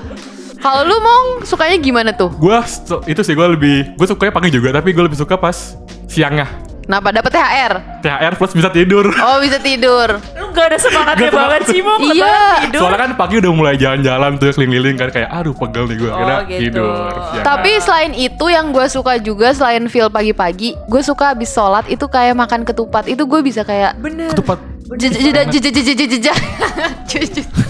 Kalau 0.66 0.82
lu 0.82 0.99
mong 0.99 1.46
sukanya 1.46 1.78
gimana 1.78 2.11
tuh? 2.11 2.26
Gua 2.35 2.66
itu 3.06 3.23
sih 3.23 3.38
gua 3.38 3.46
lebih 3.46 3.94
gue 3.94 4.02
sukanya 4.02 4.35
pagi 4.35 4.50
juga 4.50 4.75
tapi 4.75 4.90
gue 4.90 4.99
lebih 4.99 5.14
suka 5.14 5.38
pas 5.38 5.78
siangnya. 6.11 6.50
Kenapa 6.82 7.11
dapat 7.11 7.30
THR? 7.35 7.73
THR 8.02 8.32
plus 8.35 8.50
bisa 8.50 8.70
tidur. 8.70 9.06
Oh 9.11 9.38
bisa 9.38 9.62
tidur. 9.62 10.18
Lu 10.35 10.50
gak 10.50 10.70
ada 10.70 10.78
semangatnya 10.78 11.30
banget 11.30 11.62
sih 11.66 11.82
mau 11.82 11.99
Iya. 11.99 12.66
tidur. 12.66 12.82
Soalnya 12.82 12.99
kan 12.99 13.11
pagi 13.14 13.35
udah 13.38 13.50
mulai 13.50 13.75
jalan-jalan 13.75 14.38
tuh 14.38 14.50
keliling-keliling 14.50 14.94
kan 14.94 15.11
kayak 15.11 15.30
aduh 15.30 15.54
pegel 15.54 15.87
nih 15.87 15.96
gue 15.99 16.11
akhirnya 16.11 16.35
Oh, 16.35 16.46
gitu. 16.46 16.61
tidur. 16.62 17.11
siang. 17.30 17.44
Tapi 17.46 17.70
selain 17.78 18.12
itu 18.14 18.44
yang 18.50 18.66
gue 18.70 18.87
suka 18.87 19.12
juga 19.18 19.50
selain 19.50 19.87
feel 19.87 20.11
pagi-pagi, 20.11 20.75
gue 20.75 21.02
suka 21.02 21.30
habis 21.30 21.50
sholat 21.50 21.87
itu 21.87 22.06
kayak 22.06 22.35
makan 22.35 22.62
ketupat. 22.62 23.06
Itu 23.06 23.26
gue 23.26 23.38
bisa 23.38 23.62
kayak 23.62 23.99
Bener. 23.99 24.35
ketupat 24.35 24.58
jeda. 24.99 25.46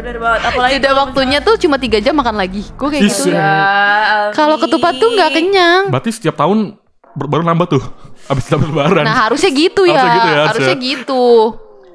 Bener 0.00 0.16
banget. 0.16 0.40
Apalagi 0.48 0.72
Jeda 0.80 0.90
waktunya 0.96 1.38
tuh 1.44 1.54
cuma 1.60 1.76
tiga 1.76 1.98
jam 2.00 2.16
makan 2.16 2.36
lagi. 2.40 2.64
Gue 2.74 2.88
kayak 2.88 3.04
gitu. 3.04 3.28
se- 3.28 3.30
misalnya- 3.30 4.32
Kalau 4.32 4.56
ketupat 4.56 4.96
tuh 4.96 5.08
nggak 5.12 5.30
kenyang. 5.30 5.82
berarti 5.92 6.10
setiap 6.10 6.40
tahun 6.40 6.80
baru 7.12 7.44
nambah 7.44 7.66
tuh 7.68 7.82
abis 8.26 8.48
dapat 8.48 8.66
lebaran. 8.70 9.04
Nah 9.04 9.28
harusnya 9.28 9.50
gitu 9.52 9.84
ya. 9.84 9.98
Harusnya 9.98 10.16
gitu 10.16 10.28
ya, 10.28 10.42
Harusnya 10.48 10.76
gitu. 10.78 11.24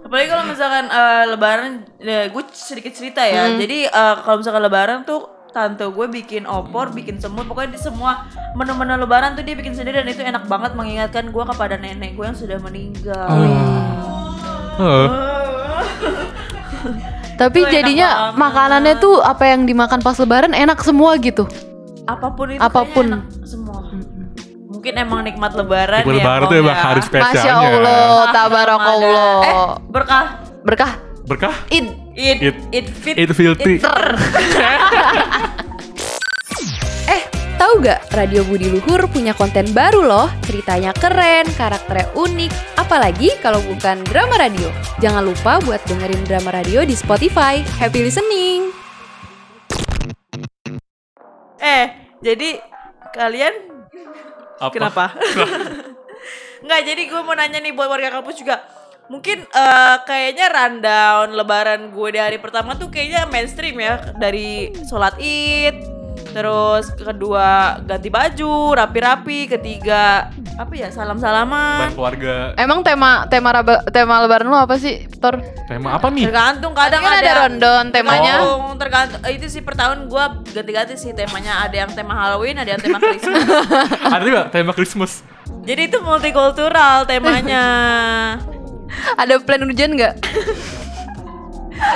Apalagi 0.06 0.28
kalau 0.30 0.44
misalkan 0.46 0.86
eh, 0.86 1.24
lebaran, 1.34 1.72
gue 2.30 2.44
sedikit 2.54 2.94
cerita 2.94 3.26
ya. 3.26 3.50
Hmm. 3.50 3.58
Jadi 3.58 3.90
eh, 3.90 4.16
kalau 4.22 4.38
misalkan 4.38 4.62
lebaran 4.62 5.02
tuh 5.02 5.26
tante 5.50 5.88
gue 5.88 6.08
bikin 6.12 6.44
opor, 6.46 6.92
bikin 6.92 7.18
semut, 7.18 7.48
pokoknya 7.48 7.74
di 7.74 7.82
semua 7.82 8.28
menu-menu 8.54 9.00
lebaran 9.00 9.34
tuh 9.34 9.42
dia 9.42 9.56
bikin 9.56 9.72
sendiri 9.72 10.04
dan 10.04 10.12
itu 10.12 10.20
enak 10.20 10.46
banget 10.46 10.76
mengingatkan 10.76 11.32
gue 11.32 11.44
kepada 11.48 11.80
nenek 11.80 12.14
gue 12.14 12.26
yang 12.28 12.36
sudah 12.36 12.60
meninggal. 12.60 13.28
Heeh. 14.76 15.08
Tapi 17.36 17.60
Itu 17.62 17.70
jadinya 17.70 18.32
makanannya 18.34 18.96
tuh 18.98 19.20
apa 19.20 19.44
yang 19.46 19.63
dimakan 19.63 20.00
pas 20.00 20.15
lebaran 20.15 20.51
enak 20.51 20.80
semua 20.80 21.15
gitu. 21.18 21.44
Apa 22.06 22.32
pun 22.32 22.48
itu 22.50 22.60
Apa 22.60 22.82
pun. 22.86 23.06
enak 23.06 23.24
semua. 23.44 23.84
Mungkin 24.65 24.94
emang 24.96 25.25
nikmat 25.25 25.51
lebaran 25.51 26.01
Nikmat 26.01 26.13
ya. 26.13 26.22
lebaran 26.22 26.46
tuh 26.46 26.58
emang 26.58 26.77
ya. 26.77 26.84
hari 26.84 27.01
spesialnya. 27.01 27.42
Masya 27.42 27.54
Allah, 27.58 28.18
tabarakallah. 28.30 29.39
Eh, 29.42 29.68
berkah 29.88 30.25
Berkah. 30.62 30.92
Berkah 31.25 31.56
Id. 31.70 31.86
it 32.13 32.38
It- 32.39 32.62
it, 32.72 32.86
fit 32.88 33.18
it 33.18 33.34
filthy. 33.34 33.77
it 33.77 33.82
ter. 33.82 34.06
Tahu 37.56 37.80
gak, 37.80 38.12
Radio 38.12 38.44
Budi 38.44 38.68
Luhur 38.68 39.08
punya 39.08 39.32
konten 39.32 39.72
baru 39.72 40.04
loh. 40.04 40.28
Ceritanya 40.44 40.92
keren, 40.92 41.48
karakternya 41.56 42.12
unik. 42.12 42.52
Apalagi 42.76 43.32
kalau 43.40 43.64
bukan 43.64 44.04
drama 44.12 44.36
radio. 44.36 44.68
Jangan 45.00 45.24
lupa 45.24 45.64
buat 45.64 45.80
dengerin 45.88 46.20
drama 46.28 46.52
radio 46.52 46.84
di 46.84 46.92
Spotify. 46.92 47.64
Happy 47.80 48.04
listening! 48.04 48.76
Eh, 51.64 51.96
jadi 52.20 52.60
kalian 53.16 53.56
Apa? 54.60 54.72
kenapa? 54.76 55.06
Enggak, 56.68 56.82
jadi 56.92 57.02
gue 57.08 57.22
mau 57.24 57.40
nanya 57.40 57.64
nih 57.64 57.72
buat 57.72 57.88
warga 57.88 58.20
kampus 58.20 58.36
juga. 58.36 58.68
Mungkin 59.08 59.48
eh, 59.48 59.96
kayaknya 60.04 60.52
rundown 60.52 61.32
lebaran 61.32 61.88
gue 61.96 62.08
di 62.12 62.20
hari 62.20 62.36
pertama 62.36 62.76
tuh 62.76 62.92
kayaknya 62.92 63.32
mainstream 63.32 63.80
ya. 63.80 64.12
Dari 64.12 64.76
sholat 64.92 65.16
id, 65.24 65.95
terus 66.36 66.92
kedua 66.92 67.80
ganti 67.80 68.12
baju, 68.12 68.75
rapi-rapi, 68.75 69.48
ketiga 69.48 70.27
apa 70.60 70.74
ya 70.75 70.92
salam-salaman. 70.92 71.96
keluarga. 71.96 72.51
Emang 72.60 72.84
tema 72.84 73.24
tema 73.25 73.56
raba- 73.56 73.88
tema 73.88 74.20
lebaran 74.20 74.51
lu 74.51 74.60
apa 74.60 74.75
sih, 74.75 75.08
Tor? 75.15 75.39
Tema 75.63 75.96
apa 75.96 76.12
nih? 76.12 76.27
Tergantung 76.27 76.75
kadang 76.75 77.00
Kan 77.00 77.24
ada 77.24 77.32
rondon 77.39 77.84
temanya. 77.88 78.36
Tergantung, 78.36 78.62
tergantung. 78.75 79.20
Eh, 79.24 79.39
Itu 79.39 79.48
sih 79.48 79.63
per 79.63 79.80
tahun 79.80 80.12
gue 80.12 80.25
ganti-ganti 80.51 81.00
sih 81.00 81.15
temanya. 81.15 81.63
Ada 81.63 81.88
yang 81.88 81.92
tema 81.96 82.12
Halloween, 82.13 82.60
ada 82.60 82.75
yang 82.75 82.84
tema 82.84 83.00
Christmas. 83.00 83.39
Ada 84.15 84.24
juga 84.25 84.42
tema 84.51 84.72
Christmas. 84.75 85.12
Jadi 85.63 85.88
itu 85.88 85.98
multikultural 86.00 87.08
temanya. 87.08 87.63
Ada 89.15 89.39
plan 89.39 89.63
hujan 89.63 89.96
nggak? 89.96 90.13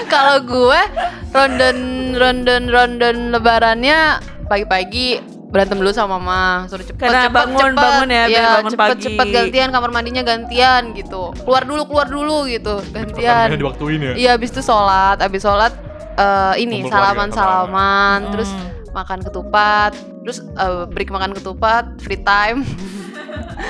Kalau 0.08 0.38
gue 0.42 0.82
rondon 1.30 1.78
rondon 2.14 2.64
rondon 2.68 3.16
lebarannya 3.30 4.18
pagi-pagi 4.46 5.08
berantem 5.50 5.78
dulu 5.78 5.90
sama 5.90 6.16
mama 6.16 6.44
suruh 6.66 6.84
cepet 6.84 7.02
Karena 7.02 7.26
cepet 7.26 7.34
bangun- 7.36 7.58
cepet 7.60 7.74
bangun 7.76 8.08
ya, 8.08 8.24
biar 8.28 8.44
bangun 8.56 8.72
cepet 8.72 8.86
pagi. 8.88 9.04
cepet 9.04 9.28
gantian 9.30 9.70
kamar 9.72 9.90
mandinya 9.90 10.24
gantian 10.24 10.82
gitu 10.94 11.34
keluar 11.40 11.64
dulu 11.64 11.82
keluar 11.84 12.08
dulu 12.08 12.46
gitu 12.46 12.82
gantian 12.90 13.50
diwaktuin 13.52 13.98
ya. 14.00 14.14
iya 14.16 14.30
abis 14.32 14.50
itu 14.52 14.62
sholat 14.62 15.18
abis 15.18 15.42
sholat 15.42 15.74
eh, 16.16 16.54
ini 16.60 16.84
Kumpul 16.84 16.94
salaman 16.94 17.28
keluarga, 17.28 17.40
salaman 17.40 18.18
Hmm. 18.20 18.32
terus 18.32 18.50
makan 18.90 19.20
ketupat 19.22 19.92
terus 20.20 20.38
eh, 20.44 20.84
break 20.86 21.10
makan 21.10 21.32
ketupat 21.34 21.84
free 21.98 22.20
time 22.20 22.62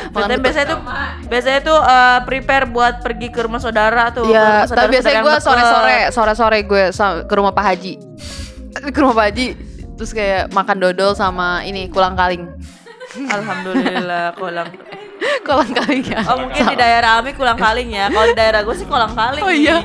Makan 0.10 0.42
biasanya 0.42 0.68
tuh 0.68 0.80
biasanya 1.28 1.60
tuh 1.62 1.78
eh, 1.78 2.20
prepare 2.26 2.66
buat 2.66 3.00
pergi 3.00 3.28
ke 3.30 3.40
rumah 3.46 3.62
saudara 3.62 4.10
tuh. 4.10 4.26
Iya, 4.26 4.66
tapi 4.66 4.98
biasanya 4.98 5.22
gue 5.22 5.36
sore-sore, 5.38 6.00
sore-sore 6.10 6.60
gue 6.66 6.84
ke 7.26 7.34
rumah 7.34 7.54
Pak 7.54 7.66
Haji. 7.66 7.94
Ke 8.90 9.00
rumah 9.00 9.16
Pak 9.16 9.26
Haji, 9.30 9.48
terus 9.96 10.12
kayak 10.12 10.50
makan 10.50 10.78
dodol 10.80 11.14
sama 11.14 11.62
ini 11.62 11.88
kulang 11.88 12.18
kaling. 12.18 12.50
Alhamdulillah 13.30 14.38
kolang. 14.38 14.70
kulang 15.48 15.72
kaling 15.76 16.04
ya. 16.06 16.22
Oh 16.32 16.38
mungkin 16.40 16.64
di 16.64 16.78
daerah 16.78 17.20
Ami 17.20 17.36
kulang 17.36 17.60
kaling 17.60 17.90
ya. 17.92 18.08
Kalau 18.08 18.28
di 18.30 18.38
daerah 18.38 18.62
gue 18.64 18.76
sih 18.78 18.88
kolang 18.88 19.12
kaling. 19.12 19.44
Oh 19.44 19.52
iya, 19.52 19.84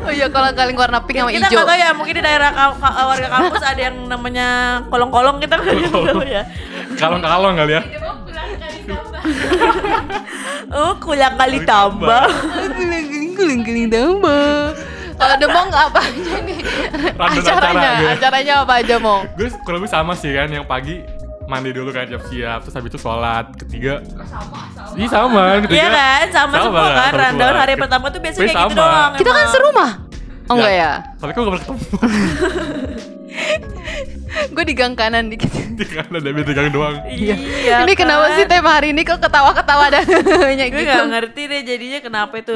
oh 0.00 0.08
iya 0.08 0.26
kulang 0.30 0.56
kaling 0.56 0.76
warna 0.78 1.04
pink 1.04 1.20
sama 1.20 1.30
Kita 1.30 1.46
hijau. 1.46 1.56
nggak 1.60 1.68
tahu 1.68 1.78
ya 1.78 1.90
mungkin 1.92 2.14
di 2.16 2.24
daerah 2.24 2.50
ka- 2.50 2.78
ka- 2.78 3.06
warga 3.06 3.28
kampus 3.28 3.62
ada 3.62 3.80
yang 3.80 3.96
namanya 4.08 4.46
kolong-kolong 4.88 5.36
kita 5.42 5.54
nggak 5.58 5.90
tahu 5.92 6.24
ya. 6.24 6.42
Kalong-kalong 6.96 7.54
kali 7.58 7.72
ya. 7.76 7.82
Oh 10.70 10.92
kulang 10.96 11.34
kali 11.34 11.62
tambah. 11.62 12.24
Kulang 12.26 12.72
kaling, 13.02 13.30
kulang 13.34 13.60
kaling 13.60 13.88
tambah. 13.88 14.72
Kalau 15.12 15.34
demong 15.36 15.68
apa 15.68 16.00
aja 16.00 16.34
nih? 16.40 16.58
Random 17.12 17.42
acaranya, 17.42 17.60
acara 17.60 18.00
gitu. 18.00 18.08
acaranya 18.14 18.54
apa 18.62 18.72
aja 18.78 18.94
mong? 18.96 19.22
Gue 19.34 19.48
kurang 19.60 19.78
lebih 19.78 19.90
sama 19.90 20.12
sih 20.14 20.30
kan 20.30 20.48
yang 20.48 20.64
pagi 20.64 21.04
mandi 21.44 21.70
dulu 21.70 21.90
kan 21.90 22.06
siap-siap 22.06 22.62
terus 22.62 22.72
habis 22.72 22.88
itu 22.88 23.00
sholat 23.00 23.50
ketiga 23.58 23.98
iya 24.94 25.10
sama 25.10 25.58
ketiga 25.58 25.82
Iya 25.82 25.88
kan 25.90 26.26
sama, 26.30 26.54
semua 26.54 26.62
Sama, 26.62 26.78
kan. 26.78 26.94
sama 27.02 27.18
Rundown 27.18 27.42
semua. 27.42 27.60
hari 27.60 27.74
pertama 27.74 28.06
tuh 28.06 28.20
biasanya 28.22 28.40
kayak 28.40 28.54
gitu 28.54 28.70
sama. 28.70 28.78
doang. 28.78 29.10
Kita 29.18 29.30
kan 29.30 29.46
serumah. 29.50 29.90
Oh 30.46 30.54
enggak 30.54 30.72
ya? 30.72 30.92
tapi 31.12 31.30
kok 31.30 31.40
gak 31.40 31.50
pernah 31.50 31.60
ketemu 31.60 31.80
Gue 34.50 34.64
di 34.64 34.72
gang 34.72 34.94
kanan 34.94 35.26
dikit. 35.26 35.50
di 35.78 35.84
kanan 35.84 36.20
ada 36.20 36.30
di 36.32 36.54
gang 36.54 36.68
doang 36.68 36.96
Iya. 37.06 37.36
ini 37.82 37.94
kenapa 37.94 38.26
kan? 38.26 38.36
sih 38.36 38.44
tema 38.44 38.70
hari 38.72 38.90
ini 38.90 39.02
kok 39.02 39.18
ketawa-ketawa 39.18 39.86
dan 39.88 40.04
banyak 40.44 40.68
Gue 40.68 40.80
gitu? 40.80 40.90
gak 40.92 41.06
ngerti 41.08 41.42
deh 41.46 41.60
jadinya 41.62 41.98
kenapa 42.00 42.34
itu. 42.36 42.54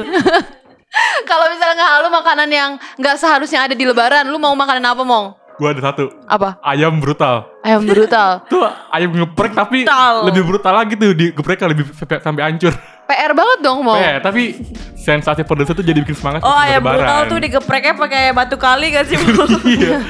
Kalau 1.29 1.45
misalnya 1.49 1.75
nggak 1.77 1.93
lu 1.99 2.09
makanan 2.09 2.49
yang 2.49 2.71
nggak 2.95 3.15
seharusnya 3.15 3.59
ada 3.61 3.75
di 3.75 3.83
lebaran, 3.83 4.23
lu 4.25 4.37
mau 4.37 4.53
makanan 4.53 4.85
apa, 4.85 5.03
Mong? 5.03 5.25
gue 5.55 5.69
ada 5.71 5.79
satu 5.81 6.11
Apa? 6.27 6.59
ayam 6.61 6.99
brutal 6.99 7.47
Ayam 7.63 7.87
brutal. 7.87 8.43
tuh 8.45 8.59
ayam 8.91 9.07
geprek 9.07 9.55
tapi 9.55 9.87
Brutal. 9.87 10.27
lebih 10.27 10.43
brutal 10.43 10.75
lagi 10.75 10.99
tuh 10.99 11.15
di 11.15 11.31
gepreknya 11.31 11.71
lebih 11.71 11.87
sampai 11.95 12.19
sampai 12.19 12.43
hancur 12.43 12.75
PR 13.05 13.31
banget 13.37 13.59
dong, 13.61 13.85
Mong. 13.85 14.01
Eh, 14.01 14.17
tapi 14.19 14.57
sensasi 15.05 15.45
pedasnya 15.45 15.77
tuh 15.77 15.85
jadi 15.85 16.01
bikin 16.01 16.17
semangat 16.17 16.41
Oh 16.41 16.57
ayam 16.57 16.81
brutal 16.81 17.29
tuh 17.29 17.37
digepreknya 17.37 17.93
pakai 17.93 18.33
batu 18.33 18.57
kali 18.57 18.89
gak 18.89 19.05
sih? 19.05 19.17
iya 19.77 20.01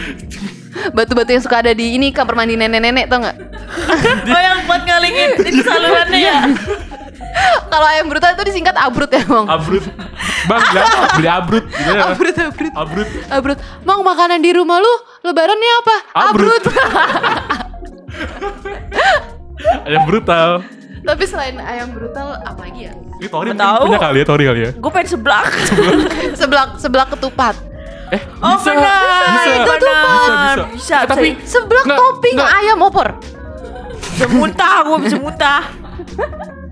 Batu-batu 0.96 1.32
yang 1.32 1.44
suka 1.44 1.64
ada 1.64 1.72
di 1.72 1.96
ini 1.96 2.12
kamar 2.12 2.36
mandi 2.36 2.60
nenek-nenek 2.60 3.08
tau 3.08 3.24
nggak? 3.24 3.38
oh 4.36 4.42
yang 4.44 4.60
buat 4.68 4.82
ngalingin 4.84 5.30
itu 5.40 5.64
salurannya 5.64 6.20
ya? 6.20 6.36
Kalau 7.72 7.88
ayam 7.92 8.08
brutal 8.08 8.32
itu 8.32 8.44
disingkat 8.48 8.76
abrut 8.80 9.12
ya, 9.12 9.24
Mong. 9.28 9.48
abrut 9.48 9.84
bang 10.46 10.62
beli 10.62 10.80
apa? 10.80 11.08
beli 11.20 11.30
abrut 11.32 11.66
gitu 11.68 11.92
ya. 11.92 12.02
Abrut, 12.12 12.36
abrut. 12.38 12.74
abrut 12.76 13.08
Abrut. 13.28 13.60
Mong, 13.84 14.02
makanan 14.04 14.40
di 14.40 14.52
rumah 14.56 14.80
lu 14.80 14.94
lebarannya 15.24 15.72
apa? 15.84 15.96
Abrut. 16.32 16.64
ayam 19.88 20.04
brutal 20.08 20.64
Tapi 21.06 21.24
selain 21.24 21.56
ayam 21.58 21.92
brutal 21.92 22.36
apa 22.36 22.60
lagi 22.60 22.82
ya? 22.84 22.94
ini 23.16 23.28
Tori 23.28 23.50
tahu. 23.54 23.82
punya 23.86 24.00
kali 24.02 24.18
ya 24.18 24.26
Tori 24.26 24.44
kali 24.44 24.60
ya 24.60 24.72
Gue 24.74 24.92
pengen 24.92 25.10
seblak. 25.10 25.48
seblak 26.40 26.70
seblak 26.76 27.08
ketupat. 27.14 27.56
eh 28.08 28.22
Oh 28.38 28.54
bisa 28.56 28.70
benar, 28.72 29.22
bisa 29.32 29.50
itu 29.50 29.62
bisa 29.64 29.72
benar. 29.72 30.56
bisa, 30.58 30.64
Bisa, 30.68 30.98
Eh, 30.98 31.08
tapi 31.08 31.28
bisa. 31.34 31.48
Seblak 31.56 31.86
Nggak, 31.86 31.98
topping 31.98 32.36
nggak. 32.36 32.52
ayam 32.56 32.78
opor. 32.82 33.08
Bisa 34.08 34.26
muntah, 34.28 34.76
gue 34.84 34.98
bisa 35.02 35.18
muntah. 35.18 35.62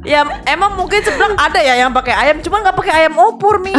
Ya 0.03 0.19
emang 0.45 0.75
mungkin 0.75 0.99
seblak 0.99 1.31
ada 1.33 1.57
ya 1.57 1.73
yang 1.77 1.89
pakai 1.89 2.13
ayam, 2.13 2.37
cuma 2.39 2.59
nggak 2.59 2.75
pakai 2.75 2.93
ayam 2.99 3.15
opor 3.15 3.57
mi. 3.57 3.71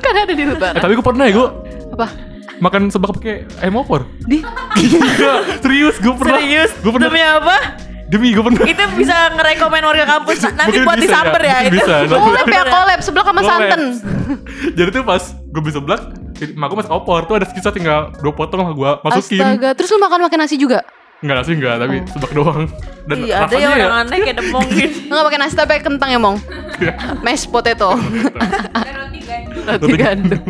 kan 0.00 0.14
ada 0.16 0.32
di 0.32 0.40
eh, 0.40 0.48
lebaran. 0.48 0.78
tapi 0.78 0.92
gue 0.94 1.04
pernah 1.04 1.24
ya 1.24 1.32
gue 1.32 1.48
Apa? 1.92 2.06
makan 2.58 2.88
sebak 2.88 3.12
pakai 3.14 3.34
ayam 3.58 3.76
opor 3.76 4.04
Di 4.22 4.40
Iya, 4.76 5.60
serius 5.60 5.96
gue 5.96 6.12
pernah 6.12 6.36
Serius? 6.38 6.72
gue 6.74 6.90
pernah 6.90 7.06
Demi 7.06 7.20
apa? 7.20 7.56
Demi 8.10 8.30
gue 8.30 8.42
pernah 8.42 8.66
Itu 8.66 8.84
bisa 8.94 9.16
ngerekomen 9.30 9.82
warga 9.82 10.04
kampus 10.08 10.38
nanti 10.44 10.66
Mungkin 10.68 10.82
buat 10.82 10.98
bisa 10.98 11.04
disamper 11.06 11.40
ya. 11.40 11.56
mungkin 11.56 11.70
itu. 11.70 11.76
bisa 11.78 11.94
Collab 12.10 12.46
ya 12.48 12.62
collab 12.66 13.00
seblak 13.00 13.24
sama 13.24 13.40
Collab. 13.40 13.50
santan. 13.62 13.82
jadi 14.76 14.88
tuh 14.90 15.02
pas 15.02 15.22
gue 15.22 15.60
beli 15.60 15.72
seblak 15.72 16.00
mak 16.52 16.66
gue 16.66 16.78
masak 16.78 16.90
opor 16.90 17.20
tuh 17.22 17.34
ada 17.36 17.46
sisa 17.46 17.68
tinggal 17.68 18.10
dua 18.16 18.32
potong 18.32 18.60
lah 18.60 18.72
gue 18.72 18.90
masukin 19.02 19.40
Astaga, 19.40 19.68
terus 19.72 19.88
lu 19.88 19.98
makan 19.98 20.24
pakai 20.24 20.38
nasi 20.38 20.56
juga? 20.56 20.80
Enggak 21.20 21.36
nasi 21.36 21.50
enggak, 21.52 21.74
tapi 21.76 21.96
seblak 22.08 22.32
doang. 22.32 22.64
Dan 23.04 23.16
Iya 23.20 23.44
ada 23.44 23.52
yang 23.54 23.70
ya, 23.70 23.84
orang 23.84 24.00
aneh 24.02 24.18
kayak 24.24 24.36
demong 24.40 24.64
gitu. 24.72 24.98
Enggak 25.06 25.24
pakai 25.28 25.38
nasi 25.38 25.54
tapi 25.54 25.68
pakai 25.70 25.84
kentang 25.84 26.08
ya, 26.08 26.18
Mong. 26.18 26.36
Mashed 27.20 27.46
potato. 27.46 27.92
Roti 29.68 29.92
gandum. 29.94 30.40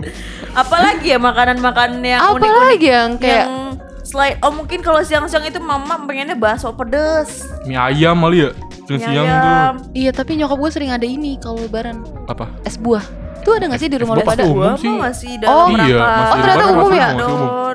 Apalagi 0.51 1.07
ya 1.09 1.19
makanan-makanan 1.19 2.01
yang 2.01 2.21
Apa 2.23 2.39
unik-unik 2.39 2.67
lagi 2.69 2.89
yang 2.89 3.11
kayak 3.19 3.47
yang 3.47 3.70
selain 4.11 4.35
oh 4.41 4.51
mungkin 4.51 4.81
kalau 4.81 4.99
siang-siang 5.01 5.45
itu 5.45 5.59
mama 5.59 5.95
pengennya 6.01 6.35
bakso 6.35 6.71
pedes. 6.71 7.47
mie 7.63 7.79
ayam 7.79 8.19
kali 8.19 8.43
ya. 8.43 8.51
Mie 8.51 8.99
Siang-siang 8.99 9.23
ayam. 9.25 9.73
tuh. 9.77 9.95
Iya, 9.95 10.11
tapi 10.11 10.31
nyokap 10.35 10.59
gue 10.59 10.71
sering 10.73 10.91
ada 10.91 11.05
ini 11.05 11.39
kalau 11.39 11.59
lebaran. 11.61 12.03
Apa? 12.27 12.51
Es 12.63 12.75
buah. 12.75 13.07
Itu 13.39 13.51
ada 13.51 13.65
gak 13.67 13.79
sih 13.79 13.87
di 13.87 13.97
rumah 13.97 14.19
buah 14.19 14.27
pada? 14.27 14.43
umum 14.45 14.75
sih. 14.75 14.91
masih 14.91 15.31
Oh, 15.41 15.71
dalam 15.71 15.79
iya, 15.79 15.97
rangka 15.97 16.11
masih 16.11 16.27
Oh, 16.27 16.37
ternyata 16.37 16.65
umum 16.67 16.83
masih 16.85 16.99
ya? 16.99 17.09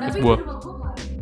Es 0.04 0.16
buah. 0.18 0.38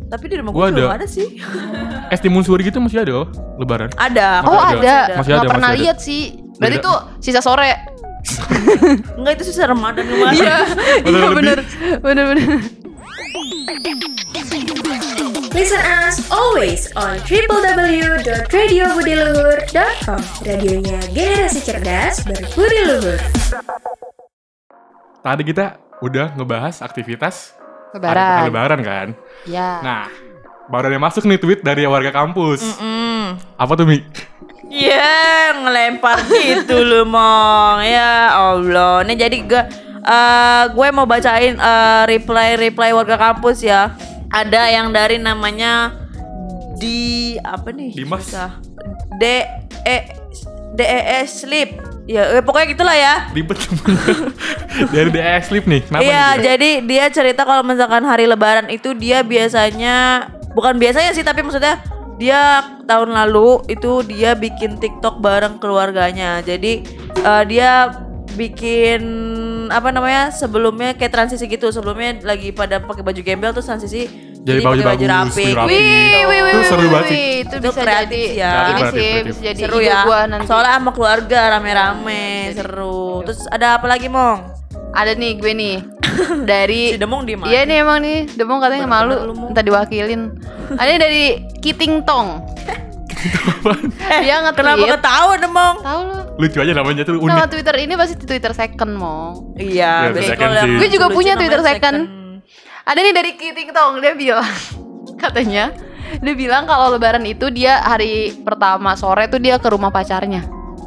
Tapi 0.05 0.25
di 0.27 0.35
rumah 0.37 0.51
Gua 0.51 0.61
gue 0.61 0.73
belum 0.75 0.85
ada. 0.85 0.97
ada 0.99 1.07
sih. 1.07 1.27
Es 2.13 2.19
timun 2.19 2.43
suri 2.43 2.61
gitu 2.61 2.77
masih 2.77 3.01
ada 3.01 3.11
loh, 3.15 3.27
lebaran. 3.57 3.89
ada. 3.95 4.43
Oh, 4.43 4.53
Masih 4.53 4.77
ada. 4.77 4.93
ada. 5.01 5.15
Masih 5.15 5.31
ada, 5.31 5.37
Nggak 5.39 5.49
pernah 5.49 5.71
lihat 5.73 5.97
sih. 5.97 6.21
Berarti 6.55 6.77
tuh 6.77 6.97
sisa 7.17 7.41
sore. 7.41 7.71
Enggak 9.15 9.31
itu 9.35 9.43
sisa 9.49 9.65
Ramadan 9.65 10.03
kemarin. 10.03 10.35
Iya, 10.35 10.57
iya 11.01 11.23
lebih. 11.23 11.35
bener, 11.35 11.57
bener 11.99 12.23
bener. 12.27 12.47
Listen 15.51 15.83
us 15.83 16.23
always 16.31 16.87
on 16.95 17.19
www.radiobudiluhur.com 17.27 20.19
Radionya 20.47 21.03
generasi 21.11 21.59
cerdas 21.59 22.23
berbudi 22.23 22.79
luhur. 22.87 23.19
Tadi 25.19 25.43
kita 25.43 25.75
udah 25.99 26.39
ngebahas 26.39 26.79
aktivitas 26.79 27.51
Lebaran. 27.91 28.15
hari 28.15 28.47
lebaran 28.47 28.79
kan. 28.79 29.11
Ya. 29.43 29.83
Nah, 29.83 30.07
baru 30.71 30.87
ada 30.87 30.95
yang 30.95 31.03
masuk 31.03 31.27
nih 31.27 31.35
tweet 31.35 31.59
dari 31.59 31.83
warga 31.83 32.15
kampus. 32.15 32.79
Hmm. 32.79 33.35
Apa 33.59 33.75
tuh 33.75 33.91
Mi? 33.91 33.99
Iya, 34.71 35.51
ngelempar 35.51 36.23
gitu 36.31 36.79
lu, 36.79 37.03
Mong. 37.03 37.83
Ya 37.83 38.39
Allah. 38.39 39.03
Nih 39.03 39.19
jadi 39.19 39.35
gue 39.43 39.83
eh, 40.05 40.63
gue 40.69 40.87
mau 40.93 41.09
bacain 41.09 41.57
eh, 41.57 42.03
reply-reply 42.05 42.93
warga 42.93 43.17
kampus 43.17 43.65
ya. 43.65 43.97
Ada 44.29 44.69
yang 44.69 44.93
dari 44.93 45.17
namanya 45.17 45.95
di 46.77 47.35
apa 47.41 47.73
nih? 47.73 47.91
Dimas. 47.97 48.29
Susah. 48.29 48.61
D 49.17 49.43
E 49.85 49.97
D 50.75 50.79
E 50.83 51.01
S 51.25 51.43
sleep. 51.43 51.95
Ya, 52.05 52.37
eh, 52.37 52.43
pokoknya 52.45 52.67
gitulah 52.77 52.93
ya. 52.93 53.33
Ribet. 53.33 53.57
Dari 54.93 55.09
DS 55.09 55.49
Sleep 55.49 55.65
nih. 55.65 55.81
Kenapa 55.89 56.05
Iya, 56.05 56.25
jadi 56.37 56.69
dia 56.85 57.05
cerita 57.09 57.41
kalau 57.41 57.65
misalkan 57.65 58.05
hari 58.05 58.29
lebaran 58.29 58.69
itu 58.69 58.93
dia 58.93 59.25
biasanya 59.25 60.29
bukan 60.53 60.77
biasanya 60.77 61.17
sih 61.17 61.25
tapi 61.25 61.41
maksudnya 61.41 61.81
dia 62.21 62.61
tahun 62.85 63.09
lalu 63.09 63.65
itu 63.73 64.05
dia 64.05 64.37
bikin 64.37 64.77
TikTok 64.77 65.17
bareng 65.17 65.57
keluarganya. 65.57 66.45
Jadi 66.45 66.85
eh, 67.25 67.43
dia 67.49 67.89
bikin 68.37 69.01
apa 69.67 69.89
namanya 69.89 70.29
sebelumnya 70.29 70.93
kayak 70.93 71.11
transisi 71.11 71.45
gitu 71.45 71.69
sebelumnya 71.69 72.19
lagi 72.21 72.49
pada 72.49 72.77
pakai 72.77 73.01
baju 73.01 73.21
gembel 73.21 73.51
terus 73.51 73.65
transisi 73.65 74.05
Jadi 74.37 74.61
pakai 74.61 74.77
baju 74.77 74.81
baju 74.85 75.05
rapi. 75.07 75.41
Wih, 75.41 75.81
wih, 76.21 76.39
wih, 76.39 76.39
Itu 76.45 76.57
wih, 76.59 76.65
seru 76.65 76.79
wih, 76.79 76.89
banget 76.89 77.05
sih. 77.05 77.15
wih. 77.15 77.33
Itu 77.39 77.55
Itu 77.55 77.65
bisa 77.65 77.81
kreatif 77.81 78.27
jadi 78.27 78.37
ya. 78.37 78.51
ini 78.53 78.61
Kreatif, 78.75 78.85
sih 78.91 79.09
kreatif. 79.09 79.25
bisa 79.25 79.41
jadi 79.43 79.61
seru 79.61 79.77
ya 79.79 79.97
gua 80.03 80.19
nanti. 80.25 80.45
soalnya 80.45 80.73
sama 80.75 80.91
keluarga 80.91 81.39
rame-rame 81.51 82.23
seru 82.53 83.05
terus 83.23 83.39
ada 83.47 83.67
apa 83.75 83.87
lagi 83.87 84.07
mong 84.07 84.39
Ada 84.91 85.11
nih 85.13 85.31
gue 85.35 85.51
nih 85.51 85.75
dari 86.43 86.81
si 86.93 86.97
demong 86.97 87.25
di 87.25 87.35
mana 87.35 87.49
Iya 87.49 87.61
nih 87.63 87.77
emang 87.79 87.99
nih, 87.99 88.19
Demong 88.31 88.59
katanya 88.59 88.85
malu, 88.85 89.15
minta 89.33 89.59
diwakilin. 89.59 90.31
Ada 90.71 90.91
dari 90.97 91.23
Kiting 91.59 91.99
Tong. 92.01 92.39
Dia 93.25 94.35
nge-tweet. 94.41 94.55
kenapa 94.55 94.85
ketawa 94.91 95.33
demong 95.35 95.75
Tahu 95.79 96.01
lo? 96.03 96.19
Lucu 96.35 96.57
aja 96.57 96.71
namanya 96.71 97.01
tuh 97.01 97.15
Nama 97.15 97.25
unik. 97.39 97.47
Twitter 97.49 97.75
ini 97.77 97.93
pasti 97.95 98.13
Twitter 98.17 98.51
second, 98.51 98.91
Mong. 98.93 99.55
iya 99.55 100.09
Ya, 100.09 100.21
second 100.25 100.51
yang 100.51 100.65
sih. 100.65 100.77
Gue 100.77 100.89
juga 100.89 101.05
lucu 101.07 101.15
punya 101.15 101.33
Twitter 101.33 101.61
second. 101.61 101.97
Ada 102.83 102.99
nih 102.99 103.13
dari 103.13 103.31
Kiting 103.33 103.69
Tong, 103.71 103.97
dia 103.97 104.13
bilang 104.13 104.45
katanya 105.23 105.73
dia 106.15 106.33
bilang 106.33 106.63
kalau 106.63 106.91
lebaran 106.91 107.23
itu 107.23 107.49
dia 107.49 107.79
hari 107.79 108.13
pertama 108.37 108.93
sore 108.93 109.25
tuh 109.25 109.37
dia 109.37 109.57
ke 109.57 109.67
rumah 109.67 109.89
pacarnya. 109.89 110.45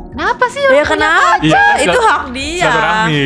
Kenapa 0.09 0.47
sih? 0.49 0.63
ya 0.65 0.83
kenapa 0.83 1.39
Iya, 1.41 1.63
itu 1.81 1.91
silat- 1.91 2.07
hak 2.09 2.23
dia 2.33 2.71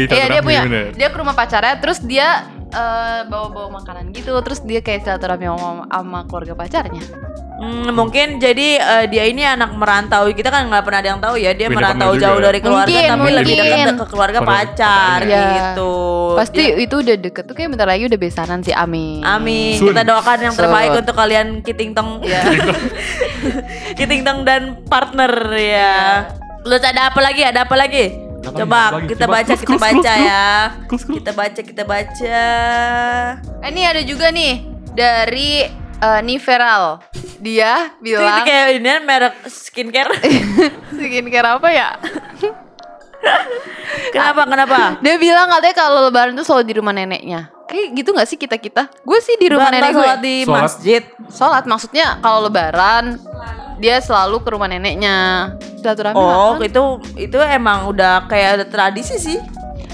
Iya 0.09 0.25
dia 0.29 0.41
punya 0.41 0.63
bener. 0.63 0.87
dia 0.93 1.09
ke 1.09 1.17
rumah 1.17 1.33
pacarnya 1.33 1.77
terus 1.79 2.01
dia 2.01 2.49
eh, 2.73 3.21
bawa-bawa 3.25 3.79
makanan 3.79 4.11
gitu 4.11 4.33
terus 4.41 4.61
dia 4.61 4.81
kayak 4.81 5.03
silaturahmi 5.03 5.47
sama, 5.47 5.85
sama 5.87 6.19
keluarga 6.25 6.55
pacarnya. 6.55 7.05
Hmm, 7.55 7.95
mungkin 7.95 8.37
jadi 8.37 8.69
eh, 8.77 9.05
dia 9.07 9.23
ini 9.25 9.41
anak 9.41 9.71
merantau 9.73 10.27
kita 10.29 10.51
kan 10.51 10.67
nggak 10.67 10.83
pernah 10.83 10.99
ada 10.99 11.09
yang 11.09 11.21
tahu 11.21 11.37
ya 11.37 11.53
dia 11.53 11.71
Pindah 11.71 11.79
merantau 11.79 12.11
jauh 12.17 12.35
juga. 12.35 12.47
dari 12.49 12.59
keluarga 12.59 12.91
Mungkin, 12.91 13.11
tapi 13.13 13.29
lebih 13.31 13.55
mungkin. 13.55 13.71
dekat 13.79 13.95
ke 13.95 14.07
keluarga 14.09 14.39
Keluarga 14.41 14.67
pacar. 14.67 15.19
Iya. 15.23 15.43
gitu 15.55 15.95
Pasti 16.33 16.59
Dia- 16.59 16.77
itu 16.81 16.95
udah 16.99 17.17
deket 17.21 17.45
tuh 17.45 17.55
kayak 17.55 17.69
bentar 17.71 17.87
lagi 17.87 18.03
udah 18.05 18.19
besanan 18.19 18.59
sih 18.61 18.75
Amin. 18.75 19.23
Amin. 19.23 19.79
Sun. 19.79 19.93
Kita 19.93 20.03
doakan 20.03 20.39
yang 20.43 20.55
terbaik 20.57 20.91
Sun. 20.91 21.01
untuk 21.05 21.15
kalian 21.15 21.47
Kiting 21.61 21.93
Tong 21.93 22.19
ya. 22.25 22.43
Kiting 23.99 24.23
Tong 24.23 24.43
dan 24.43 24.63
partner 24.83 25.31
ya. 25.53 25.95
Lu 26.63 26.75
ada 26.75 27.11
apa 27.11 27.21
lagi? 27.21 27.43
Ada 27.43 27.63
apa 27.63 27.75
lagi? 27.75 28.32
Coba 28.43 28.81
lagi? 28.93 29.07
kita 29.09 29.25
Coba, 29.25 29.35
baca, 29.39 29.53
kita 29.55 29.77
baca 29.79 30.13
ya. 30.13 30.47
Kita 30.91 31.31
baca, 31.33 31.61
kita 31.63 31.83
baca. 31.85 32.41
Eh, 33.63 33.69
Ini 33.71 33.83
ada 33.87 34.03
juga 34.03 34.27
nih 34.29 34.55
dari 34.93 35.63
eh, 35.97 36.21
Niveral. 36.21 36.99
Dia 37.39 37.91
itu 37.99 38.15
bilang 38.15 38.43
kayak 38.43 38.67
ini 38.77 38.89
kan 38.89 39.03
merek 39.03 39.35
skincare. 39.47 40.15
skincare 40.95 41.49
apa 41.53 41.69
ya? 41.71 41.89
kenapa? 44.11 44.43
Kenapa? 44.45 44.79
Dia 44.99 45.15
bilang 45.17 45.47
katanya 45.49 45.77
kalau 45.77 45.99
lebaran 46.07 46.35
tuh 46.35 46.43
selalu 46.43 46.65
di 46.65 46.75
rumah 46.77 46.91
neneknya. 46.93 47.51
Kayak 47.67 47.87
gitu 47.97 48.11
gak 48.13 48.29
sih 48.29 48.37
kita-kita? 48.37 48.91
Gue 49.01 49.19
sih 49.19 49.39
di 49.39 49.49
rumah 49.49 49.71
Bangga 49.71 49.81
nenek 49.81 49.91
gue. 49.91 50.03
sholat 50.03 50.19
di 50.21 50.37
Sholat. 50.43 50.61
masjid. 50.61 51.03
Sholat 51.31 51.65
maksudnya 51.65 52.07
kalau 52.21 52.45
lebaran 52.45 53.17
dia 53.83 53.99
selalu 53.99 54.39
ke 54.41 54.49
rumah 54.55 54.71
neneknya. 54.71 55.51
Silaturahmi 55.77 56.15
Oh, 56.15 56.55
kan? 56.55 56.63
itu 56.63 56.83
itu 57.19 57.39
emang 57.43 57.91
udah 57.91 58.31
kayak 58.31 58.63
ada 58.63 58.65
tradisi 58.65 59.19
sih. 59.19 59.43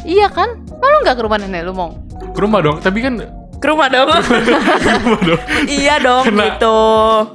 Iya 0.04 0.28
kan? 0.28 0.60
Malu 0.68 0.96
nggak 1.02 1.16
ke 1.16 1.22
rumah 1.24 1.40
nenek 1.40 1.64
lu, 1.64 1.72
Mong? 1.72 1.92
Ke 2.36 2.38
rumah 2.38 2.60
dong, 2.60 2.78
tapi 2.78 3.00
kan 3.00 3.24
Ke 3.58 3.66
rumah 3.68 3.88
dong. 3.88 4.06
ke 4.78 4.90
rumah 4.96 5.20
dong. 5.20 5.40
iya 5.66 5.94
dong 5.98 6.22
Kena- 6.24 6.46
gitu. 6.48 6.78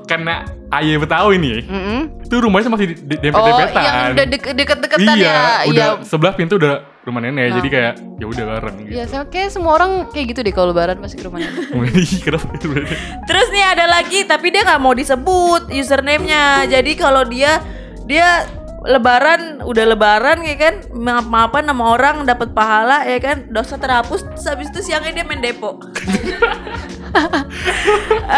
Karena 0.04 0.36
ayah 0.74 0.98
Betawi 0.98 1.36
nih, 1.36 1.58
Mm-mm. 1.64 2.00
itu 2.24 2.36
rumahnya 2.36 2.66
masih 2.68 2.88
di- 2.90 2.98
di- 2.98 3.20
Oh, 3.30 3.46
dempet-dempetan. 3.46 3.84
yang 3.84 3.96
udah 4.10 4.26
deket- 4.26 4.56
deket-deketan 4.56 5.16
iya, 5.16 5.28
ya. 5.28 5.38
udah 5.68 5.88
Iya. 5.94 6.04
sebelah 6.04 6.34
pintu 6.34 6.56
udah 6.56 6.74
rumah 7.04 7.22
nenek, 7.22 7.46
Nah. 7.46 7.56
jadi 7.60 7.68
kayak 7.70 7.94
ya 8.18 8.26
udah 8.26 8.44
bareng 8.50 8.76
gitu. 8.80 8.92
Iya, 8.92 9.04
sama 9.06 9.24
kayak 9.28 9.50
semua 9.50 9.72
orang 9.76 9.92
kayak 10.10 10.26
gitu 10.30 10.40
deh 10.42 10.50
kalau 10.50 10.72
lebaran 10.72 10.98
pasti 10.98 11.16
ke 11.16 11.24
rumah 11.24 11.38
nenek. 11.38 11.68
Kenapa 12.26 12.48
itu 12.52 12.66
berarti? 12.68 12.96
Terus 13.24 13.48
nih 13.50 13.66
ada 13.68 13.86
lagi 13.88 14.20
tapi 14.24 14.48
dia 14.50 14.62
nggak 14.64 14.82
mau 14.82 14.94
disebut 14.94 15.62
username-nya. 15.70 16.44
Jadi 16.66 16.92
kalau 16.96 17.22
dia 17.24 17.60
dia 18.04 18.48
lebaran 18.84 19.64
udah 19.64 19.96
lebaran 19.96 20.44
ya 20.44 20.60
kan 20.60 20.84
maaf 20.92 21.24
maafan 21.32 21.72
sama 21.72 21.96
orang 21.96 22.28
dapat 22.28 22.52
pahala 22.52 23.08
ya 23.08 23.16
kan 23.24 23.48
dosa 23.48 23.80
terhapus 23.80 24.28
terus 24.28 24.44
habis 24.44 24.68
itu 24.76 24.92
siangnya 24.92 25.24
dia 25.24 25.26
main 25.26 25.40
depo 25.40 25.80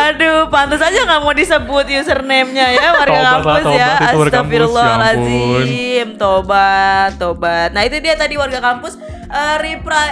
aduh 0.05 0.45
pantas 0.53 0.85
aja 0.85 1.01
nggak 1.01 1.21
mau 1.25 1.33
disebut 1.33 1.89
username-nya 1.89 2.77
ya 2.77 2.93
warga 2.93 3.41
kampus 3.41 3.65
ya 3.73 3.73
ya 3.73 3.89
astagfirullahaladzim 4.13 6.13
tobat 6.21 7.17
tobat 7.17 7.73
nah 7.73 7.81
itu 7.81 7.97
dia 7.97 8.13
tadi 8.13 8.37
warga 8.37 8.61
kampus 8.61 9.01
eh, 9.25 9.55
reply 9.57 10.09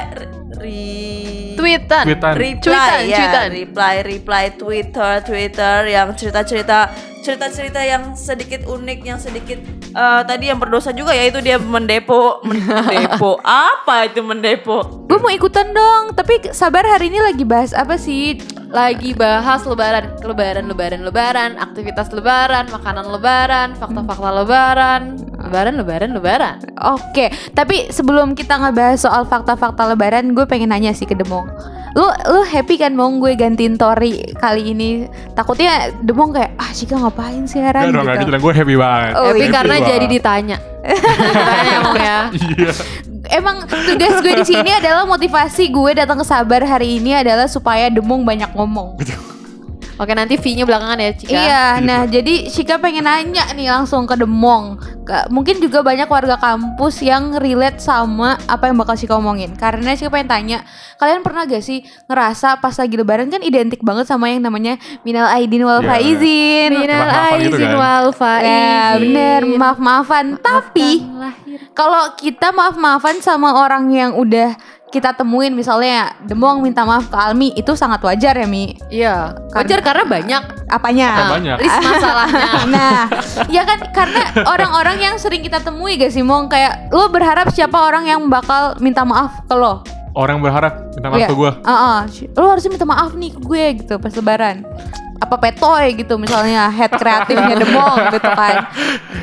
re- 0.58 1.54
Tweetan. 1.54 2.04
Tweetan. 2.10 2.34
reply 2.36 2.98
ya 3.08 3.18
cuitan. 3.24 3.48
reply 3.54 3.96
reply 4.02 4.46
Twitter 4.58 5.22
Twitter 5.22 5.86
yang 5.86 6.10
cerita-cerita 6.18 6.90
cerita-cerita 7.24 7.80
yang 7.80 8.14
sedikit 8.20 8.68
unik 8.68 9.00
yang 9.08 9.18
sedikit 9.18 9.64
eh, 9.96 10.22
tadi 10.28 10.52
yang 10.52 10.60
berdosa 10.60 10.92
juga 10.92 11.16
ya 11.16 11.32
itu 11.32 11.40
dia 11.40 11.56
mendepo 11.56 12.44
mendepo 12.44 13.40
apa 13.72 14.12
itu 14.12 14.20
mendepo 14.20 15.04
Gue 15.14 15.22
mau 15.22 15.30
ikutan 15.30 15.70
dong, 15.78 16.18
tapi 16.18 16.42
sabar 16.58 16.82
hari 16.90 17.14
ini 17.14 17.22
lagi 17.22 17.46
bahas 17.46 17.70
apa 17.70 18.02
sih? 18.02 18.42
Lagi 18.74 19.14
bahas 19.14 19.62
lebaran, 19.62 20.18
lebaran, 20.26 20.66
lebaran, 20.66 21.02
lebaran, 21.06 21.52
aktivitas 21.62 22.10
lebaran, 22.10 22.66
makanan 22.74 23.06
lebaran, 23.14 23.78
fakta-fakta 23.78 24.34
lebaran, 24.42 25.22
lebaran, 25.38 25.78
lebaran, 25.78 26.10
lebaran. 26.18 26.56
Oke, 26.98 27.30
tapi 27.54 27.94
sebelum 27.94 28.34
kita 28.34 28.58
ngebahas 28.58 29.06
soal 29.06 29.30
fakta-fakta 29.30 29.86
lebaran, 29.94 30.34
gue 30.34 30.50
pengen 30.50 30.74
nanya 30.74 30.98
sih 30.98 31.06
ke 31.06 31.14
Demong. 31.14 31.46
Lu 31.94 32.06
lu 32.10 32.42
happy 32.42 32.82
kan 32.82 32.94
Mong 32.98 33.22
gue 33.22 33.38
gantiin 33.38 33.78
Tori 33.78 34.34
kali 34.38 34.74
ini? 34.74 35.06
Takutnya 35.38 35.94
Demong 36.02 36.34
kayak 36.34 36.52
ah 36.58 36.72
Cika 36.74 36.98
ngapain 36.98 37.46
sih 37.46 37.62
heran 37.62 37.94
gitu. 37.94 38.02
gitu 38.02 38.32
lah. 38.34 38.40
Gue 38.42 38.54
happy 38.54 38.76
banget. 38.76 39.12
Oh, 39.14 39.30
Tapi 39.30 39.46
iya. 39.46 39.54
karena 39.54 39.74
Happy 39.78 39.86
jadi 39.86 40.06
banget. 40.06 40.16
ditanya. 40.18 40.58
ditanya 40.84 41.78
Mong 41.86 41.98
ya. 42.02 42.20
Iya. 42.34 42.74
Emang 43.32 43.56
tugas 43.66 44.16
gue 44.20 44.34
di 44.36 44.46
sini 44.46 44.70
adalah 44.74 45.08
motivasi 45.08 45.72
gue 45.72 45.92
datang 45.96 46.20
ke 46.20 46.26
Sabar 46.28 46.62
hari 46.66 47.00
ini 47.00 47.16
adalah 47.16 47.48
supaya 47.48 47.88
Demong 47.88 48.26
banyak 48.26 48.52
ngomong. 48.54 49.00
Oke 49.94 50.12
nanti 50.12 50.36
V-nya 50.36 50.64
belakangan 50.64 50.98
ya 50.98 51.12
Cika. 51.12 51.32
Iya, 51.32 51.64
nah 51.80 52.02
jadi 52.04 52.48
Shika 52.48 52.76
pengen 52.78 53.06
nanya 53.06 53.46
nih 53.52 53.70
langsung 53.70 54.04
ke 54.04 54.16
Demong. 54.16 54.76
Ke- 55.02 55.30
mungkin 55.30 55.60
juga 55.60 55.80
banyak 55.80 56.08
warga 56.08 56.34
kampus 56.36 56.98
yang 57.00 57.36
relate 57.36 57.78
sama 57.78 58.42
apa 58.44 58.68
yang 58.68 58.76
bakal 58.76 58.94
Shika 58.94 59.14
omongin. 59.14 59.54
Karena 59.54 59.94
Shika 59.94 60.10
pengen 60.10 60.28
tanya, 60.28 60.58
kalian 60.98 61.22
pernah 61.22 61.46
gak 61.46 61.62
sih 61.62 61.82
ngerasa 62.06 62.58
pas 62.58 62.74
lagi 62.74 62.96
lebaran 62.96 63.30
kan 63.30 63.40
identik 63.40 63.80
banget 63.80 64.06
sama 64.06 64.28
yang 64.28 64.42
namanya 64.42 64.76
minal 65.02 65.30
aidin 65.30 65.62
wal 65.62 65.80
Iya. 65.80 65.90
faizin. 65.92 66.70
Minal 66.74 66.98
Maaf-maafan 67.00 67.38
gitu 67.40 67.54
aizin 67.54 67.68
kan. 67.68 67.78
wal 67.78 68.08
faizin. 68.12 68.50
Ya 68.50 68.84
bener, 68.98 69.42
maaf-maafan. 69.54 70.26
Tapi 70.38 70.90
kalau 71.72 72.04
kita 72.16 72.50
maaf-maafan 72.50 73.18
sama 73.20 73.60
orang 73.60 73.90
yang 73.90 74.12
udah 74.14 74.58
kita 74.94 75.10
temuin 75.12 75.50
misalnya 75.52 76.14
Demong 76.22 76.62
minta 76.62 76.86
maaf 76.86 77.10
ke 77.10 77.18
Almi 77.18 77.50
itu 77.52 77.74
sangat 77.74 77.98
wajar 78.00 78.38
ya 78.38 78.46
Mi 78.46 78.78
Iya. 78.88 79.34
Wajar 79.50 79.82
karena 79.82 80.06
banyak. 80.06 80.44
apanya 80.70 81.08
Apa 81.12 81.26
banyak? 81.34 81.58
List 81.58 81.80
masalahnya. 81.82 82.50
Nah, 82.74 83.00
ya 83.48 83.62
kan 83.62 83.80
karena 83.90 84.22
orang-orang 84.46 84.98
yang 85.00 85.16
sering 85.18 85.42
kita 85.42 85.58
temui 85.60 85.98
gak 85.98 86.10
sih 86.10 86.22
Mong 86.22 86.46
kayak 86.48 86.90
lo 86.90 87.10
berharap 87.10 87.50
siapa 87.50 87.76
orang 87.76 88.06
yang 88.06 88.22
bakal 88.26 88.78
minta 88.78 89.02
maaf 89.02 89.42
ke 89.46 89.54
lo? 89.54 89.82
Orang 90.14 90.40
berharap 90.40 90.94
minta 90.94 91.10
maaf 91.10 91.20
Iya. 91.20 91.30
ke 91.30 91.36
gue. 91.36 91.52
Heeh. 91.60 92.00
lo 92.32 92.46
harusnya 92.48 92.72
minta 92.72 92.86
maaf 92.86 93.12
nih 93.14 93.34
ke 93.34 93.40
gue 93.40 93.66
gitu 93.82 93.94
pas 93.98 94.14
lebaran. 94.14 94.62
Apa 95.18 95.36
petoy 95.40 95.96
gitu 95.96 96.18
misalnya 96.18 96.68
head 96.68 96.92
kreatifnya 96.92 97.56
Demong 97.58 97.98
gitu 98.12 98.30
kan. 98.30 98.70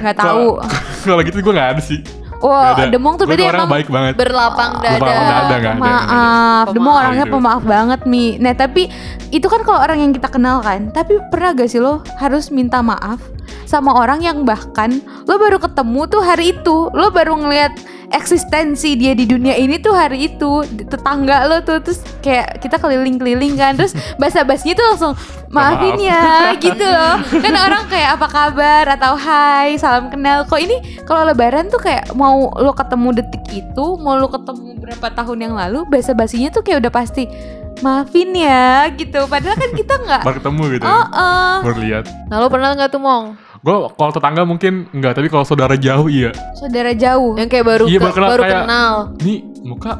nggak 0.00 0.16
tahu. 0.16 0.58
Kalau 1.06 1.22
gitu 1.22 1.38
gue 1.40 1.52
gak 1.52 1.70
ada 1.74 1.82
sih. 1.82 2.02
Wah, 2.40 2.72
ada. 2.72 2.88
Demong 2.88 3.14
tuh 3.20 3.28
berarti 3.28 3.44
orang 3.44 3.68
emang 3.68 3.72
baik 3.76 3.88
banget. 3.92 4.12
Berlapang 4.16 4.72
dada. 4.80 4.96
Berlapang 4.96 5.28
dada. 5.28 5.56
ada. 5.56 5.70
Maaf, 5.76 6.66
Demong 6.72 6.94
orangnya 6.96 7.26
gitu. 7.28 7.34
pemaaf 7.36 7.62
banget 7.62 8.00
Mi. 8.08 8.40
Nah 8.40 8.52
tapi 8.56 8.88
itu 9.28 9.46
kan 9.46 9.60
kalau 9.60 9.80
orang 9.84 9.98
yang 10.00 10.12
kita 10.16 10.32
kenal 10.32 10.64
kan. 10.64 10.88
Tapi 10.88 11.20
pernah 11.28 11.52
gak 11.52 11.68
sih 11.68 11.78
lo 11.78 12.00
harus 12.16 12.48
minta 12.48 12.80
maaf 12.80 13.20
sama 13.64 13.94
orang 13.94 14.24
yang 14.24 14.42
bahkan 14.42 14.98
lo 15.28 15.38
baru 15.38 15.62
ketemu 15.62 16.00
tuh 16.10 16.22
hari 16.22 16.56
itu, 16.56 16.90
lo 16.90 17.08
baru 17.14 17.38
ngeliat 17.38 17.78
eksistensi 18.10 18.98
dia 18.98 19.14
di 19.14 19.24
dunia 19.24 19.54
ini 19.54 19.78
tuh 19.78 19.94
hari 19.94 20.34
itu. 20.34 20.66
Tetangga 20.66 21.46
lo 21.46 21.62
tuh 21.62 21.78
terus 21.78 22.02
kayak 22.20 22.58
kita 22.58 22.76
keliling-keliling 22.82 23.54
kan. 23.54 23.78
Terus 23.78 23.94
basa-basinya 24.20 24.74
tuh 24.74 24.86
langsung 24.90 25.12
maafin 25.50 25.94
Maaf. 25.98 26.10
ya 26.10 26.24
gitu 26.66 26.86
loh. 26.86 27.14
Kan 27.38 27.54
orang 27.54 27.86
kayak 27.86 28.18
apa 28.18 28.26
kabar? 28.28 28.84
atau 28.90 29.14
hai 29.14 29.78
salam 29.78 30.10
kenal. 30.10 30.44
Kok 30.50 30.60
ini 30.60 31.02
kalau 31.06 31.22
lebaran 31.30 31.70
tuh 31.70 31.78
kayak 31.78 32.10
mau 32.18 32.50
lo 32.58 32.74
ketemu 32.74 33.22
detik 33.22 33.44
itu 33.50 33.86
mau 34.02 34.18
lo 34.18 34.26
ketemu 34.26 34.78
berapa 34.82 35.06
tahun 35.14 35.38
yang 35.50 35.54
lalu 35.54 35.86
basa-basinya 35.86 36.50
tuh 36.50 36.66
kayak 36.66 36.82
udah 36.82 36.92
pasti 36.92 37.30
maafin 37.80 38.30
ya 38.30 38.64
gitu 38.90 39.24
padahal 39.24 39.56
kan 39.56 39.70
kita 39.72 39.94
nggak 39.98 40.22
Baru 40.22 40.36
ketemu 40.36 40.62
gitu. 40.70 40.84
oh, 40.84 41.06
oh. 41.10 41.54
Baru 41.62 41.78
lihat. 41.78 42.04
Nah 42.26 42.36
lo 42.36 42.46
pernah 42.46 42.72
nggak 42.72 42.90
tuh 42.90 42.98
mong? 42.98 43.24
Gue 43.60 43.76
kalau 43.90 44.08
tetangga 44.10 44.42
mungkin 44.42 44.88
enggak, 44.90 45.12
tapi 45.14 45.28
kalau 45.28 45.44
saudara 45.44 45.76
jauh 45.76 46.08
iya. 46.08 46.32
saudara 46.54 46.92
jauh 46.92 47.36
Yang 47.36 47.48
kayak 47.50 47.66
baru 47.66 47.84
Iya, 47.84 47.98
ke- 47.98 48.02
baru 48.02 48.14
kenal, 48.14 48.30
baru 48.30 48.42
kayak- 48.42 48.56
kenal. 48.62 48.92
Nih 49.20 49.38
muka 49.60 49.92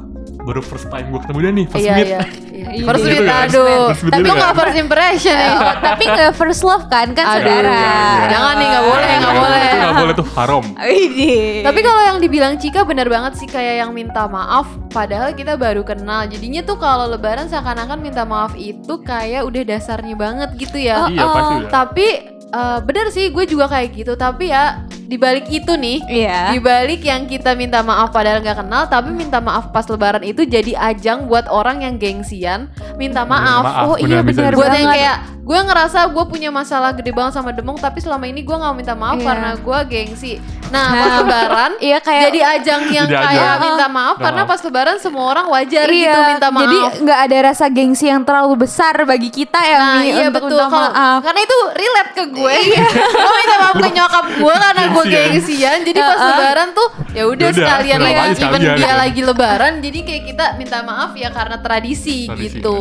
baru 0.51 0.61
first 0.61 0.87
time 0.87 1.07
gue 1.09 1.21
ketemu 1.21 1.39
dia 1.39 1.53
nih, 1.53 1.67
first 1.67 1.81
Iya 1.81 1.95
meet. 1.95 2.09
iya. 2.09 2.23
First 2.61 3.03
Gitu 3.03 3.17
meet 3.17 3.25
kan? 3.25 3.47
aduh. 3.49 3.89
First 3.89 4.03
meet 4.05 4.13
Tapi 4.13 4.21
gitu 4.21 4.29
lo 4.29 4.35
nggak 4.37 4.51
kan? 4.51 4.61
first 4.61 4.77
impression 4.77 5.33
ya. 5.35 5.51
Oh, 5.51 5.75
tapi 5.87 6.03
nggak 6.05 6.33
first 6.35 6.63
love 6.63 6.85
kan 6.87 7.07
kan 7.11 7.25
Aduh, 7.25 7.35
saudara 7.41 7.73
iya, 7.73 7.81
iya. 7.81 8.29
Jangan 8.29 8.53
nih 8.53 8.67
nggak 8.69 8.85
boleh 8.85 9.11
nggak 9.17 9.35
boleh. 9.35 9.61
Itu 9.61 9.77
nggak 9.81 9.97
boleh 9.97 10.15
tuh 10.15 10.29
haram. 10.31 10.65
Tapi 11.67 11.81
kalau 11.81 12.03
yang 12.05 12.19
dibilang 12.19 12.55
Cika 12.57 12.81
bener 12.83 13.07
banget 13.07 13.33
sih 13.37 13.49
kayak 13.49 13.75
yang 13.81 13.91
minta 13.91 14.27
maaf 14.27 14.69
padahal 14.89 15.33
kita 15.33 15.57
baru 15.57 15.83
kenal. 15.83 16.27
Jadinya 16.27 16.61
tuh 16.61 16.77
kalau 16.77 17.07
lebaran 17.07 17.47
seakan-akan 17.47 17.99
minta 17.99 18.23
maaf 18.23 18.53
itu 18.55 19.01
kayak 19.01 19.43
udah 19.43 19.63
dasarnya 19.65 20.15
banget 20.15 20.51
gitu 20.57 20.77
ya. 20.77 21.09
Iya, 21.09 21.25
pasti 21.27 21.55
udah. 21.57 21.71
Tapi 21.71 22.07
eh, 22.45 22.79
bener 22.83 23.07
sih 23.09 23.31
gue 23.31 23.45
juga 23.47 23.67
kayak 23.67 23.89
gitu. 23.95 24.13
Tapi 24.15 24.53
ya 24.53 24.85
dibalik 25.11 25.51
itu 25.51 25.75
nih, 25.75 25.99
Iya. 26.07 26.55
dibalik 26.55 27.03
yang 27.03 27.27
kita 27.27 27.59
minta 27.59 27.83
maaf 27.83 28.15
padahal 28.15 28.39
nggak 28.39 28.63
kenal, 28.63 28.87
tapi 28.87 29.11
minta 29.11 29.43
maaf 29.43 29.75
pas 29.75 29.83
lebaran 29.91 30.23
itu 30.23 30.47
jadi 30.47 30.79
ajang 30.79 31.27
buat 31.27 31.51
orang 31.51 31.83
yang 31.83 31.99
gengsian 31.99 32.71
minta 32.95 33.27
maaf. 33.27 33.67
maaf, 33.67 33.87
Oh 33.91 33.97
iya 33.99 34.23
benar, 34.23 34.55
Buat 34.55 34.71
yang 34.71 34.87
kayak 34.87 35.17
gue 35.51 35.59
ngerasa 35.61 36.07
gue 36.07 36.25
punya 36.27 36.47
masalah 36.49 36.95
gede 36.95 37.11
banget 37.11 37.35
sama 37.35 37.51
Demong 37.51 37.75
tapi 37.75 37.99
selama 37.99 38.23
ini 38.25 38.39
gue 38.41 38.55
nggak 38.55 38.71
minta 38.73 38.95
maaf 38.95 39.19
Iya. 39.19 39.27
karena 39.27 39.51
gue 39.59 39.79
gengsi. 39.91 40.33
Nah 40.71 40.87
pas 40.95 41.13
lebaran 41.19 41.73
Iya 41.77 41.99
kayak 41.99 42.23
jadi 42.31 42.41
ajang 42.55 42.83
yang 42.87 43.07
Jadi 43.11 43.19
ajang. 43.19 43.35
kayak 43.35 43.55
minta 43.59 43.87
maaf 43.91 44.15
Minta 44.15 44.23
karena 44.23 44.43
pas 44.47 44.61
lebaran 44.63 44.97
semua 44.97 45.25
orang 45.27 45.47
wajar 45.51 45.87
iya, 45.91 45.99
gitu 46.07 46.21
minta 46.31 46.49
maaf. 46.49 46.63
Jadi 46.63 46.79
nggak 47.03 47.21
ada 47.21 47.37
rasa 47.43 47.67
gengsi 47.67 48.07
yang 48.07 48.23
terlalu 48.23 48.55
besar 48.57 48.95
bagi 49.03 49.27
kita 49.29 49.59
ya 49.59 49.77
Nah 49.77 49.91
Mi, 49.99 50.07
iya 50.09 50.25
untuk 50.25 50.47
betul 50.47 50.63
minta 50.63 50.71
maaf. 50.71 51.19
Karena 51.21 51.41
itu 51.43 51.59
relate 51.75 52.13
ke 52.15 52.25
gue 52.31 52.55
Gue 53.19 53.33
minta 53.35 53.57
maaf 53.59 53.77
ke 53.77 53.89
nyokap 53.91 54.27
gue 54.31 54.55
karena 54.55 54.83
gue 54.87 55.05
Gengsian. 55.11 55.79
Jadi 55.83 55.99
pas 55.99 56.15
Heeh. 56.15 56.29
lebaran 56.31 56.69
tuh 56.71 56.89
ya 57.11 57.25
udah 57.27 57.49
sekalian 57.51 57.99
ya 57.99 58.07
aja 58.07 58.23
Even 58.23 58.39
sekalian. 58.39 58.77
dia 58.79 58.93
lagi 58.95 59.21
lebaran 59.21 59.73
Jadi 59.83 59.99
kayak 60.01 60.23
kita 60.25 60.45
minta 60.55 60.79
maaf 60.81 61.11
ya 61.13 61.35
karena 61.35 61.59
tradisi, 61.59 62.31
Tradisi. 62.31 62.63
gitu 62.63 62.79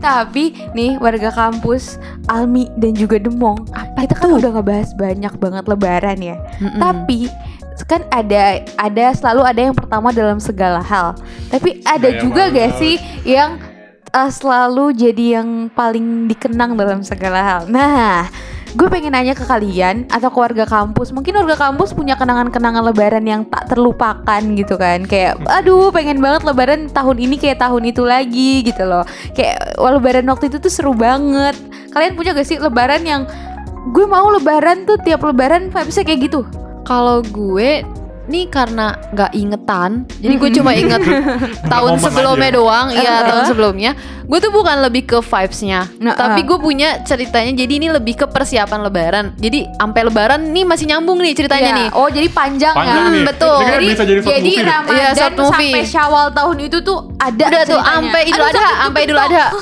Tapi 0.00 0.72
nih 0.72 0.96
warga 0.96 1.28
kampus 1.28 1.97
Almi 2.28 2.68
dan 2.78 2.92
juga 2.94 3.16
Demong, 3.18 3.68
kita 3.98 4.14
kan 4.14 4.30
udah 4.34 4.50
ngebahas 4.58 4.90
banyak 4.94 5.34
banget 5.36 5.64
Lebaran 5.66 6.18
ya. 6.22 6.36
Tapi 6.78 7.28
kan 7.86 8.02
ada 8.10 8.58
ada 8.74 9.04
selalu 9.14 9.42
ada 9.46 9.60
yang 9.70 9.76
pertama 9.76 10.10
dalam 10.10 10.42
segala 10.42 10.82
hal. 10.82 11.14
Tapi 11.52 11.84
ada 11.86 12.10
Kayak 12.10 12.20
juga 12.22 12.42
mana? 12.50 12.56
gak 12.58 12.70
sih 12.82 12.94
yang 13.22 13.50
uh, 14.12 14.30
selalu 14.30 14.96
jadi 14.96 15.40
yang 15.40 15.70
paling 15.72 16.26
dikenang 16.26 16.74
dalam 16.74 17.04
segala 17.04 17.40
hal. 17.44 17.60
Nah, 17.70 18.26
gue 18.78 18.86
pengen 18.86 19.10
nanya 19.10 19.34
ke 19.34 19.42
kalian 19.42 20.06
atau 20.06 20.30
ke 20.30 20.38
warga 20.38 20.62
kampus. 20.62 21.10
Mungkin 21.10 21.34
warga 21.34 21.58
kampus 21.58 21.90
punya 21.98 22.14
kenangan-kenangan 22.14 22.86
Lebaran 22.86 23.26
yang 23.26 23.42
tak 23.50 23.74
terlupakan 23.74 24.38
gitu 24.54 24.78
kan. 24.78 25.02
Kayak, 25.02 25.42
aduh, 25.50 25.90
pengen 25.90 26.22
banget 26.22 26.46
Lebaran 26.46 26.86
tahun 26.94 27.18
ini 27.18 27.42
kayak 27.42 27.58
tahun 27.58 27.90
itu 27.90 28.06
lagi 28.06 28.62
gitu 28.62 28.86
loh. 28.86 29.02
Kayak 29.34 29.74
wah, 29.82 29.98
Lebaran 29.98 30.30
waktu 30.30 30.46
itu 30.46 30.62
tuh 30.62 30.70
seru 30.70 30.94
banget. 30.94 31.58
Kalian 31.90 32.14
punya 32.14 32.30
gak 32.38 32.46
sih 32.46 32.62
Lebaran 32.62 33.02
yang 33.02 33.26
gue 33.90 34.06
mau 34.06 34.30
Lebaran 34.30 34.86
tuh 34.86 34.94
tiap 35.02 35.26
Lebaran 35.26 35.74
vibesnya 35.74 36.06
kayak 36.06 36.30
gitu? 36.30 36.46
Kalau 36.86 37.18
gue 37.26 37.82
nih 38.28 38.44
karena 38.46 38.86
nggak 39.08 39.32
ingetan, 39.32 39.90
jadi 40.14 40.34
gue 40.36 40.50
cuma 40.52 40.70
inget 40.78 41.00
tahun 41.64 41.96
sebelumnya 41.96 42.48
aja. 42.48 42.56
doang, 42.56 42.86
iya 42.90 43.14
tahun 43.24 43.44
sebelumnya. 43.46 43.92
Gue 44.22 44.38
tuh 44.38 44.52
bukan 44.52 44.76
lebih 44.78 45.02
ke 45.04 45.18
vibesnya, 45.18 45.88
Nah, 45.96 46.12
tapi 46.12 46.44
ah. 46.44 46.46
gue 46.46 46.58
punya 46.58 47.00
ceritanya. 47.00 47.48
Jadi 47.50 47.72
ini 47.74 47.88
lebih 47.88 48.12
ke 48.14 48.26
persiapan 48.26 48.84
Lebaran. 48.84 49.26
Jadi 49.34 49.64
sampai 49.72 50.04
Lebaran 50.04 50.40
nih 50.46 50.64
masih 50.64 50.84
nyambung 50.86 51.16
nih 51.18 51.32
ceritanya 51.32 51.64
Iya. 51.66 51.78
nih. 51.80 51.88
Oh, 51.92 52.08
jadi 52.08 52.28
panjang, 52.28 52.76
Panjang 52.76 53.04
ya. 53.04 53.08
nih. 53.10 53.24
betul. 53.24 53.56
Kan 53.56 53.72
Jadi, 53.72 53.86
jadi 53.88 54.20
jadi 54.20 54.50
movie. 54.52 54.68
Ramadan 54.68 55.12
short 55.16 55.32
movie. 55.34 55.72
sampai 55.72 55.82
Syawal 55.82 56.26
tahun 56.30 56.56
itu 56.60 56.78
tuh 56.78 56.98
ada 57.16 57.44
Udah 57.48 57.62
tuh 57.64 57.80
sampai 57.80 58.22
Idul 58.22 58.44
Adha, 58.44 58.68
sampai 58.78 59.00
Idul. 59.02 59.18
Adha. 59.18 59.46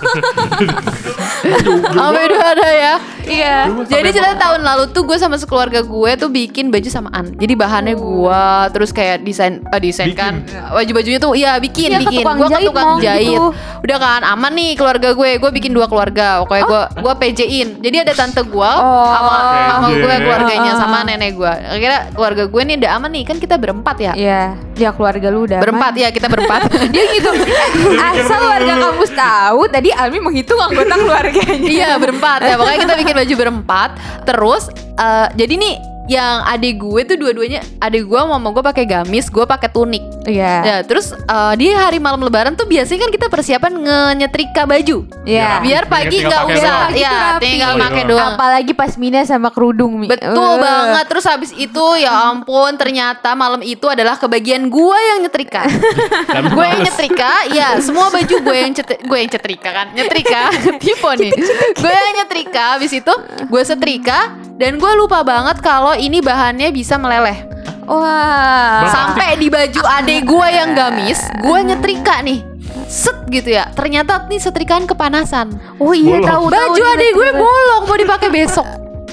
Sampai 1.94 2.20
Idul 2.26 2.42
Adha 2.42 2.70
ya. 2.72 2.94
Iya. 3.26 3.56
Jadi 3.82 4.08
cerita 4.10 4.34
tahun 4.36 4.62
lalu 4.62 4.84
tuh 4.90 5.02
gue 5.02 5.16
sama 5.16 5.34
sekeluarga 5.34 5.80
gue 5.80 6.10
tuh 6.14 6.28
bikin 6.28 6.70
baju 6.70 6.86
samaan. 6.86 7.34
Jadi 7.34 7.52
bahannya 7.52 7.94
gue 7.94 8.42
terus 8.70 8.90
kayak 8.90 9.20
desain 9.20 9.60
eh, 9.60 9.80
desain 9.80 10.08
Bikin. 10.08 10.16
kan 10.16 10.34
baju-bajunya 10.70 11.18
tuh 11.18 11.32
iya 11.32 11.58
bikin 11.58 11.90
Iya, 11.90 11.98
ke 11.98 12.08
bikin. 12.08 12.24
Gue 12.24 12.48
ke 12.48 12.60
tukang 12.64 12.86
Mong, 12.88 13.00
jahit. 13.00 13.26
gitu. 13.28 13.50
Udah 13.82 13.98
kan 13.98 14.20
aman 14.22 14.52
nih 14.52 14.70
keluarga 14.74 15.08
gue. 15.10 15.30
Gue 15.36 15.50
bikin 15.52 15.70
dua 15.70 15.86
keluarga. 15.86 16.40
Pokoknya 16.42 16.64
gue 16.64 16.82
gue 17.02 17.14
PJ-in. 17.16 17.68
Jadi 17.78 17.96
ada 18.00 18.12
tante 18.12 18.40
gue 18.40 18.70
Oh. 18.72 19.08
sama 19.08 19.34
sama 19.68 19.88
gue 19.90 20.14
keluarganya 20.18 20.72
Ah. 20.72 20.78
sama 20.78 20.98
nenek 21.02 21.34
gue. 21.34 21.50
Akhirnya 21.50 22.00
keluarga 22.10 22.44
gue 22.46 22.62
nih 22.62 22.76
udah 22.78 22.90
aman 22.94 23.10
nih 23.10 23.24
kan 23.24 23.36
kita 23.36 23.56
berempat 23.56 23.96
ya. 23.98 24.12
Iya, 24.14 24.42
ya 24.76 24.92
keluarga 24.92 25.26
lu 25.28 25.44
udah 25.44 25.58
Berempat 25.58 25.92
aman. 25.92 26.02
ya 26.04 26.08
kita 26.12 26.26
berempat. 26.28 26.60
Dia 26.94 27.04
gitu. 27.10 27.30
Asal 28.12 28.40
warga 28.44 28.74
kampus 28.78 29.10
tahu 29.10 29.60
tadi 29.66 29.88
Almi 29.90 30.20
menghitung 30.20 30.60
anggota 30.60 30.94
keluarganya. 30.94 31.66
iya 31.66 31.90
berempat 31.96 32.44
ya 32.44 32.54
pokoknya 32.54 32.78
kita 32.84 32.94
bikin 32.96 33.14
baju 33.16 33.34
berempat 33.36 33.90
terus 34.22 34.68
eh, 34.94 35.26
jadi 35.34 35.54
nih 35.56 35.74
yang 36.06 36.42
adik 36.44 36.78
gue 36.78 37.02
tuh 37.04 37.16
dua-duanya 37.16 37.60
adik 37.78 38.04
gue 38.04 38.14
sama 38.16 38.36
mama 38.36 38.50
gue 38.50 38.64
pakai 38.64 38.84
gamis 38.84 39.26
gue 39.26 39.42
pakai 39.42 39.68
tunik. 39.68 40.02
Iya. 40.22 40.54
ya 40.60 40.76
terus 40.82 41.10
eh, 41.12 41.54
di 41.54 41.70
hari 41.70 41.98
malam 41.98 42.18
lebaran 42.18 42.54
tuh 42.54 42.64
biasanya 42.64 42.98
kan 43.00 43.10
kita 43.10 43.26
persiapan 43.26 43.72
nge-nyetrika 43.76 44.62
baju. 44.64 45.02
Iya. 45.22 45.58
biar 45.60 45.84
pagi 45.86 46.18
Tinggal 46.20 46.30
nggak 46.30 46.42
usah. 46.52 46.78
ya 46.92 47.14
tinggal 47.36 47.68
Oh, 47.68 47.80
pakai 47.80 48.02
iya. 48.02 48.08
doang. 48.08 48.32
Apalagi 48.34 48.72
pas 48.72 48.92
Mina 48.94 49.20
sama 49.22 49.50
kerudung 49.50 49.92
Mi. 49.96 50.06
Betul 50.06 50.30
Eh. 50.32 50.58
banget. 50.58 51.04
Terus 51.06 51.24
habis 51.24 51.50
itu 51.52 51.84
ya 51.96 52.30
ampun 52.30 52.72
Ternyata 52.76 53.34
malam 53.34 53.60
itu 53.60 53.86
adalah 53.86 54.14
kebagian 54.14 54.66
gue 54.66 54.98
yang 55.10 55.18
nyetrika. 55.20 55.66
Gue 56.54 56.64
yang 56.64 56.80
nyetrika 56.80 57.32
Ya 57.50 57.68
semua 57.78 58.08
baju 58.08 58.34
gue 58.40 58.56
yang 58.56 58.72
cet 58.72 59.00
gue 59.00 59.16
yang 59.16 59.28
cetrika 59.28 59.70
kan. 59.72 59.86
Nyetrika 59.92 60.42
Tipe 60.82 61.10
nih. 61.16 61.32
Gue 61.74 61.90
yang 61.90 62.14
nyetrika 62.16 62.64
Habis 62.74 62.92
itu 62.94 63.12
gue 63.42 63.62
setrika 63.62 64.34
Dan 64.56 64.80
gue 64.80 64.92
lupa 64.96 65.20
banget 65.20 65.60
Kalau 65.60 65.92
ini 65.92 66.24
bahannya 66.24 66.72
bisa 66.72 66.96
meleleh 66.96 67.44
Wah. 67.86 68.88
Sampai 68.88 69.36
di 69.36 69.46
baju 69.46 69.82
adek 69.84 70.26
gue 70.26 70.48
yang 70.48 70.72
gamis 70.72 71.20
Gue 71.38 71.60
nyetrika 71.62 72.24
nih 72.24 72.40
Set 72.88 73.28
gitu 73.28 73.52
ya 73.52 73.68
Ternyata 73.70 74.26
nih 74.26 74.40
setrikaan 74.40 74.88
kepanasan 74.88 75.54
Oh 75.76 75.92
iya 75.92 76.18
Bolong. 76.18 76.26
tahu 76.26 76.44
tahu. 76.48 76.56
Baju 76.72 76.82
adek 76.88 77.10
gue 77.12 77.30
bolong 77.32 77.82
Mau 77.84 77.96
dipakai 77.96 78.28
besok 78.28 78.66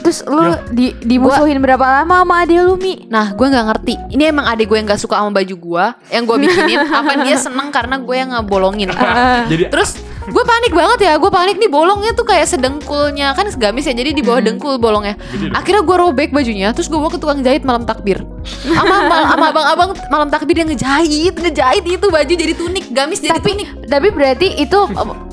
Terus 0.03 0.19
lu 0.27 0.43
di 0.75 0.91
dimusuhin 0.99 1.63
berapa 1.63 2.03
lama 2.03 2.27
sama 2.27 2.43
adek 2.43 2.60
lu 2.60 2.75
Mi? 2.75 3.08
Nah, 3.08 3.32
gue 3.32 3.47
nggak 3.47 3.65
ngerti. 3.71 3.95
Ini 4.12 4.36
emang 4.36 4.51
adik 4.51 4.67
gue 4.67 4.75
yang 4.75 4.84
gak 4.84 4.99
suka 4.99 5.15
sama 5.15 5.32
baju 5.32 5.56
gue, 5.56 5.86
yang 6.12 6.27
gue 6.27 6.38
bikinin. 6.43 6.79
apa 6.91 7.23
dia 7.23 7.39
seneng 7.39 7.71
karena 7.71 7.95
gue 7.95 8.12
yang 8.12 8.36
ngebolongin? 8.36 8.91
Jadi 9.51 9.71
Terus 9.71 9.95
gue 10.28 10.44
panik 10.44 10.72
banget 10.72 11.00
ya. 11.08 11.14
Gue 11.20 11.32
panik 11.32 11.58
nih 11.60 11.68
bolongnya 11.68 12.12
tuh 12.16 12.24
kayak 12.24 12.48
sedengkulnya 12.48 13.36
kan 13.36 13.48
segamis 13.50 13.88
ya. 13.88 13.94
Jadi 13.96 14.16
di 14.16 14.24
bawah 14.24 14.40
dengkul 14.40 14.80
bolongnya. 14.80 15.20
Akhirnya 15.52 15.84
gue 15.84 15.98
robek 15.98 16.30
bajunya. 16.32 16.72
Terus 16.72 16.88
gue 16.88 17.00
bawa 17.00 17.12
ke 17.12 17.20
tukang 17.20 17.44
jahit 17.44 17.64
malam 17.64 17.84
takbir. 17.84 18.24
Sama 18.44 19.08
sama 19.08 19.46
abang-abang 19.52 19.90
malam 20.12 20.28
takbir 20.28 20.60
yang 20.60 20.68
ngejahit, 20.68 21.36
ngejahit 21.40 21.84
itu 21.88 22.06
baju 22.12 22.34
jadi 22.36 22.54
tunik, 22.56 22.86
gamis 22.92 23.24
jadi 23.24 23.40
tunik. 23.40 23.88
Tapi 23.88 24.08
berarti 24.12 24.48
itu 24.60 24.80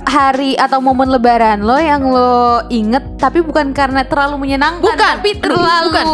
hari 0.07 0.59
atau 0.59 0.83
momen 0.83 1.07
lebaran 1.07 1.63
lo 1.63 1.79
yang 1.79 2.03
lo 2.03 2.67
inget 2.67 3.15
tapi 3.15 3.47
bukan 3.47 3.71
karena 3.71 4.03
terlalu 4.03 4.43
menyenangkan 4.43 4.83
Bukan. 4.83 4.99
tapi 4.99 5.39
Aduh, 5.39 5.43
terlalu 5.43 5.87
bukan. 5.87 6.05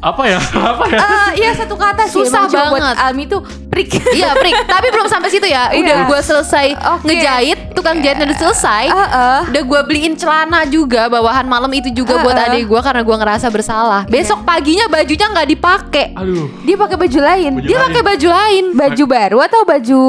Apa 0.00 0.22
ya? 0.24 0.40
Apa 0.76 0.84
ya? 0.86 0.98
Eh, 0.98 1.30
iya 1.40 1.50
satu 1.52 1.74
kata 1.74 2.04
sih 2.06 2.20
Susah 2.20 2.44
emang 2.44 2.50
cuma 2.50 2.64
buat 2.68 2.80
banget. 2.82 2.96
Almi 3.00 3.24
tuh 3.26 3.40
prik. 3.68 3.88
Iya, 4.16 4.32
Prik. 4.32 4.56
Tapi 4.64 4.86
belum 4.88 5.08
sampai 5.08 5.28
situ 5.28 5.44
ya. 5.44 5.68
Udah 5.68 5.76
Iya. 5.76 6.08
gue 6.08 6.20
selesai 6.22 6.66
Oke. 6.96 7.04
ngejahit, 7.04 7.58
tukang 7.76 8.00
jahitnya 8.00 8.24
udah 8.26 8.38
selesai. 8.40 8.84
Heeh. 8.88 9.38
Udah 9.52 9.62
gue 9.62 9.80
beliin 9.84 10.14
celana 10.16 10.64
juga 10.64 11.12
bawahan 11.12 11.44
malam 11.44 11.68
itu 11.72 11.92
juga 11.92 12.16
buat 12.18 12.32
Heeh. 12.32 12.48
adik 12.56 12.64
gue 12.64 12.80
karena 12.80 13.02
gue 13.04 13.16
ngerasa 13.16 13.46
bersalah. 13.52 14.02
Besok 14.08 14.40
paginya 14.42 14.88
bajunya 14.88 15.26
nggak 15.28 15.48
dipakai. 15.52 16.06
Aduh. 16.16 16.48
Dia 16.64 16.76
pakai 16.76 16.96
baju 16.96 17.18
lain. 17.20 17.50
Baju 17.60 17.66
Dia 17.68 17.78
pakai 17.78 18.02
baju 18.02 18.28
lain, 18.30 18.64
Baju 18.72 19.04
baru 19.04 19.38
atau 19.44 19.60
baju 19.62 20.02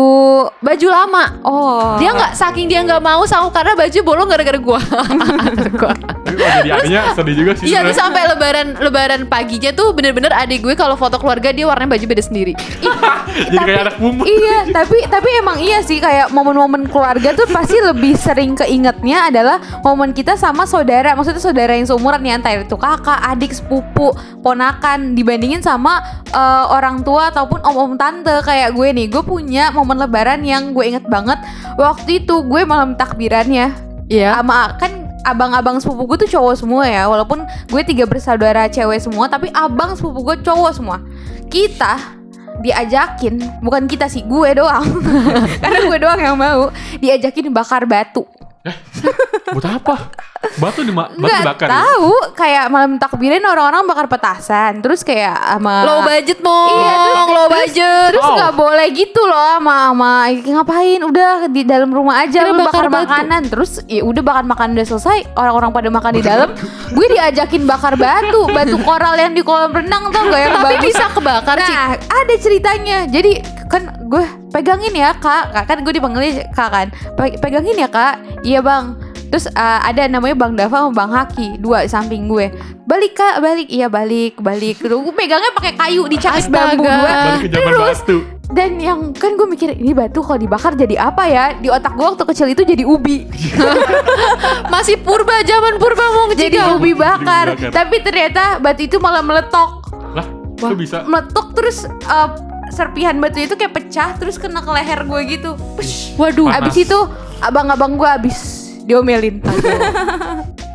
baju 0.58 0.88
lama. 0.88 1.24
Oh. 1.44 2.00
Dia 2.00 2.16
nggak 2.16 2.32
saking 2.34 2.72
dia 2.72 2.80
nggak 2.88 3.04
mau 3.04 3.24
sama 3.28 3.52
karena 3.52 3.76
baju 3.76 4.00
bolong 4.06 4.28
gara-gara 4.32 4.60
gue. 4.60 4.80
Tapi 5.58 5.78
kalau 5.78 5.96
jadi 6.28 6.70
adiknya 6.76 7.02
sedih 7.16 7.36
juga 7.36 7.52
sih. 7.58 7.66
Iya, 7.72 7.82
sampai 7.92 8.28
lebaran 8.30 8.68
lebaran 8.78 9.22
paginya 9.26 9.72
tuh 9.78 9.94
bener-bener 9.94 10.34
adik 10.34 10.66
gue 10.66 10.74
kalau 10.74 10.98
foto 10.98 11.22
keluarga 11.22 11.54
dia 11.54 11.70
warnanya 11.70 11.94
baju 11.94 12.06
beda 12.10 12.24
sendiri. 12.26 12.58
Ih, 12.58 12.90
Jadi 13.38 13.54
Jadi 13.54 13.58
kayak 13.62 13.82
anak 13.86 13.96
bumbu. 14.02 14.22
Iya, 14.26 14.58
tapi 14.74 14.98
tapi 15.06 15.30
emang 15.38 15.58
iya 15.62 15.80
sih 15.86 16.02
kayak 16.02 16.34
momen-momen 16.34 16.90
keluarga 16.90 17.38
tuh 17.38 17.46
pasti 17.54 17.78
lebih 17.78 18.18
sering 18.18 18.58
keingetnya 18.58 19.30
adalah 19.30 19.62
momen 19.86 20.18
kita 20.18 20.34
sama 20.34 20.66
saudara. 20.66 21.14
Maksudnya 21.14 21.40
saudara 21.40 21.78
yang 21.78 21.86
seumuran 21.86 22.26
nih 22.26 22.34
entah 22.42 22.54
itu 22.58 22.74
kakak, 22.74 23.22
adik, 23.22 23.54
sepupu, 23.54 24.18
ponakan 24.42 25.14
dibandingin 25.14 25.62
sama 25.62 26.02
eh, 26.34 26.66
orang 26.74 27.06
tua 27.06 27.30
ataupun 27.30 27.62
om-om 27.62 27.94
tante 27.96 28.42
kayak 28.42 28.74
gue 28.74 28.90
nih. 28.90 29.08
Gue 29.14 29.22
punya 29.22 29.70
momen 29.70 30.02
lebaran 30.02 30.42
yang 30.42 30.74
gue 30.74 30.84
inget 30.84 31.06
banget. 31.06 31.38
Waktu 31.78 32.26
itu 32.26 32.42
gue 32.42 32.66
malam 32.66 32.98
takbirannya 32.98 33.88
Iya. 34.08 34.40
sama 34.40 34.72
kan 34.80 35.07
abang-abang 35.28 35.84
sepupu 35.84 36.16
gue 36.16 36.24
tuh 36.24 36.40
cowok 36.40 36.56
semua 36.56 36.88
ya. 36.88 37.04
Walaupun 37.12 37.44
gue 37.68 37.82
tiga 37.84 38.08
bersaudara 38.08 38.72
cewek 38.72 39.04
semua 39.04 39.28
tapi 39.28 39.52
abang 39.52 39.94
sepupu 40.00 40.24
gue 40.24 40.36
cowok 40.40 40.72
semua. 40.72 41.04
Kita 41.52 42.18
diajakin 42.64 43.60
bukan 43.60 43.86
kita 43.86 44.08
sih 44.08 44.24
gue 44.24 44.50
doang. 44.56 44.88
Karena 45.62 45.80
gue 45.84 45.98
doang 46.00 46.20
yang 46.20 46.36
mau 46.40 46.72
diajakin 46.98 47.52
bakar 47.52 47.84
batu. 47.84 48.24
Buat 49.52 49.68
apa? 49.80 49.96
Batu 50.58 50.82
di 50.82 50.90
batu 50.90 51.14
nggak 51.16 51.42
dibakar. 51.44 51.68
ya? 51.68 51.74
tahu 51.86 52.10
kayak 52.34 52.66
malam 52.68 52.92
takbirin 52.98 53.42
orang-orang 53.42 53.86
bakar 53.86 54.06
petasan 54.08 54.82
terus 54.82 55.02
kayak 55.02 55.38
sama 55.38 55.86
Low 55.86 56.00
budget 56.02 56.40
mong. 56.40 56.70
Iya, 56.72 56.94
terus, 56.98 57.28
low 57.30 57.48
budget. 57.48 58.10
Terus 58.10 58.28
nggak 58.34 58.54
boleh 58.54 58.88
gitu 58.90 59.22
loh 59.22 59.48
sama, 59.56 59.78
sama 59.94 60.12
ngapain 60.34 61.00
udah 61.00 61.32
di 61.48 61.62
dalam 61.62 61.90
rumah 61.90 62.22
aja 62.22 62.42
lu 62.44 62.58
bakar 62.58 62.86
bakar, 62.86 62.86
batu. 62.90 63.06
makanan 63.08 63.42
terus 63.48 63.72
ya 63.86 64.02
udah 64.02 64.22
bakar 64.22 64.44
makanan 64.44 64.72
udah 64.74 64.88
selesai 64.88 65.18
orang-orang 65.34 65.70
pada 65.70 65.90
makan 65.90 66.12
di 66.14 66.24
dalam 66.24 66.50
gue 66.96 67.06
diajakin 67.08 67.64
bakar 67.64 67.94
batu 67.94 68.50
batu 68.50 68.78
koral 68.82 69.14
yang 69.14 69.32
di 69.32 69.42
kolam 69.42 69.70
renang 69.70 70.10
tuh 70.10 70.22
gak 70.26 70.40
yang 70.40 70.54
Tapi 70.56 70.66
bagus 70.74 70.86
bisa 70.88 71.06
kebakar 71.12 71.58
Cik. 71.58 71.70
nah 71.70 71.88
ada 71.94 72.34
ceritanya 72.38 72.98
jadi 73.06 73.32
kan 73.68 73.84
gue 74.08 74.24
pegangin 74.50 74.96
ya 74.96 75.12
kak 75.14 75.52
Kak, 75.52 75.64
kan 75.68 75.78
gue 75.84 75.92
dipanggilnya 75.92 76.48
kak 76.50 76.70
kan 76.72 76.88
Pe- 77.14 77.36
pegangin 77.38 77.76
ya 77.76 77.88
kak 77.88 78.16
iya 78.42 78.64
bang 78.64 78.96
Terus 79.28 79.46
uh, 79.50 79.80
ada 79.82 80.06
namanya 80.06 80.36
Bang 80.36 80.54
Dava 80.54 80.78
sama 80.80 80.92
Bang 80.94 81.12
Haki 81.12 81.58
Dua 81.58 81.84
samping 81.84 82.26
gue 82.26 82.48
Balik 82.84 83.14
kak 83.14 83.36
balik 83.38 83.68
Iya 83.68 83.88
balik 83.88 84.38
balik 84.38 84.80
Gue 84.80 85.12
pegangnya 85.12 85.52
pakai 85.52 85.74
kayu 85.74 86.06
dicakit 86.06 86.48
bambu 86.48 86.84
zaman 86.84 87.44
Terus 87.46 88.00
batu. 88.02 88.18
dan 88.48 88.80
yang 88.80 89.12
kan 89.12 89.36
gue 89.36 89.44
mikir 89.46 89.76
ini 89.76 89.92
batu 89.92 90.24
kalau 90.24 90.36
dibakar 90.38 90.72
jadi 90.72 90.96
apa 91.04 91.24
ya 91.26 91.46
di 91.54 91.68
otak 91.68 91.92
gue 91.92 92.06
waktu 92.06 92.24
kecil 92.26 92.48
itu 92.48 92.64
jadi 92.64 92.84
ubi 92.84 93.28
Masih 94.74 94.96
purba 94.98 95.44
zaman 95.44 95.76
purba 95.76 96.06
mong 96.14 96.32
jadi 96.34 96.64
ubi 96.72 96.94
bakar 96.94 97.52
Jadi 97.52 97.68
bakar. 97.68 97.72
tapi 97.74 97.96
ternyata 98.00 98.44
batu 98.58 98.82
itu 98.82 98.98
malah 98.98 99.20
meletok 99.20 99.92
Lah, 100.14 100.24
kok 100.56 100.74
bisa? 100.74 101.04
meletok 101.04 101.52
terus 101.54 101.78
uh, 102.06 102.32
serpihan 102.70 103.16
batu 103.18 103.38
itu 103.38 103.54
kayak 103.54 103.74
pecah 103.74 104.16
terus 104.16 104.36
kena 104.36 104.60
ke 104.60 104.72
leher 104.72 105.04
gue 105.04 105.22
gitu 105.30 105.50
Push. 105.76 106.16
Waduh. 106.16 106.48
Panas. 106.48 106.60
abis 106.64 106.76
itu 106.82 107.00
abang-abang 107.40 107.96
gue 107.96 108.08
abis 108.10 108.40
diomelin 108.88 109.42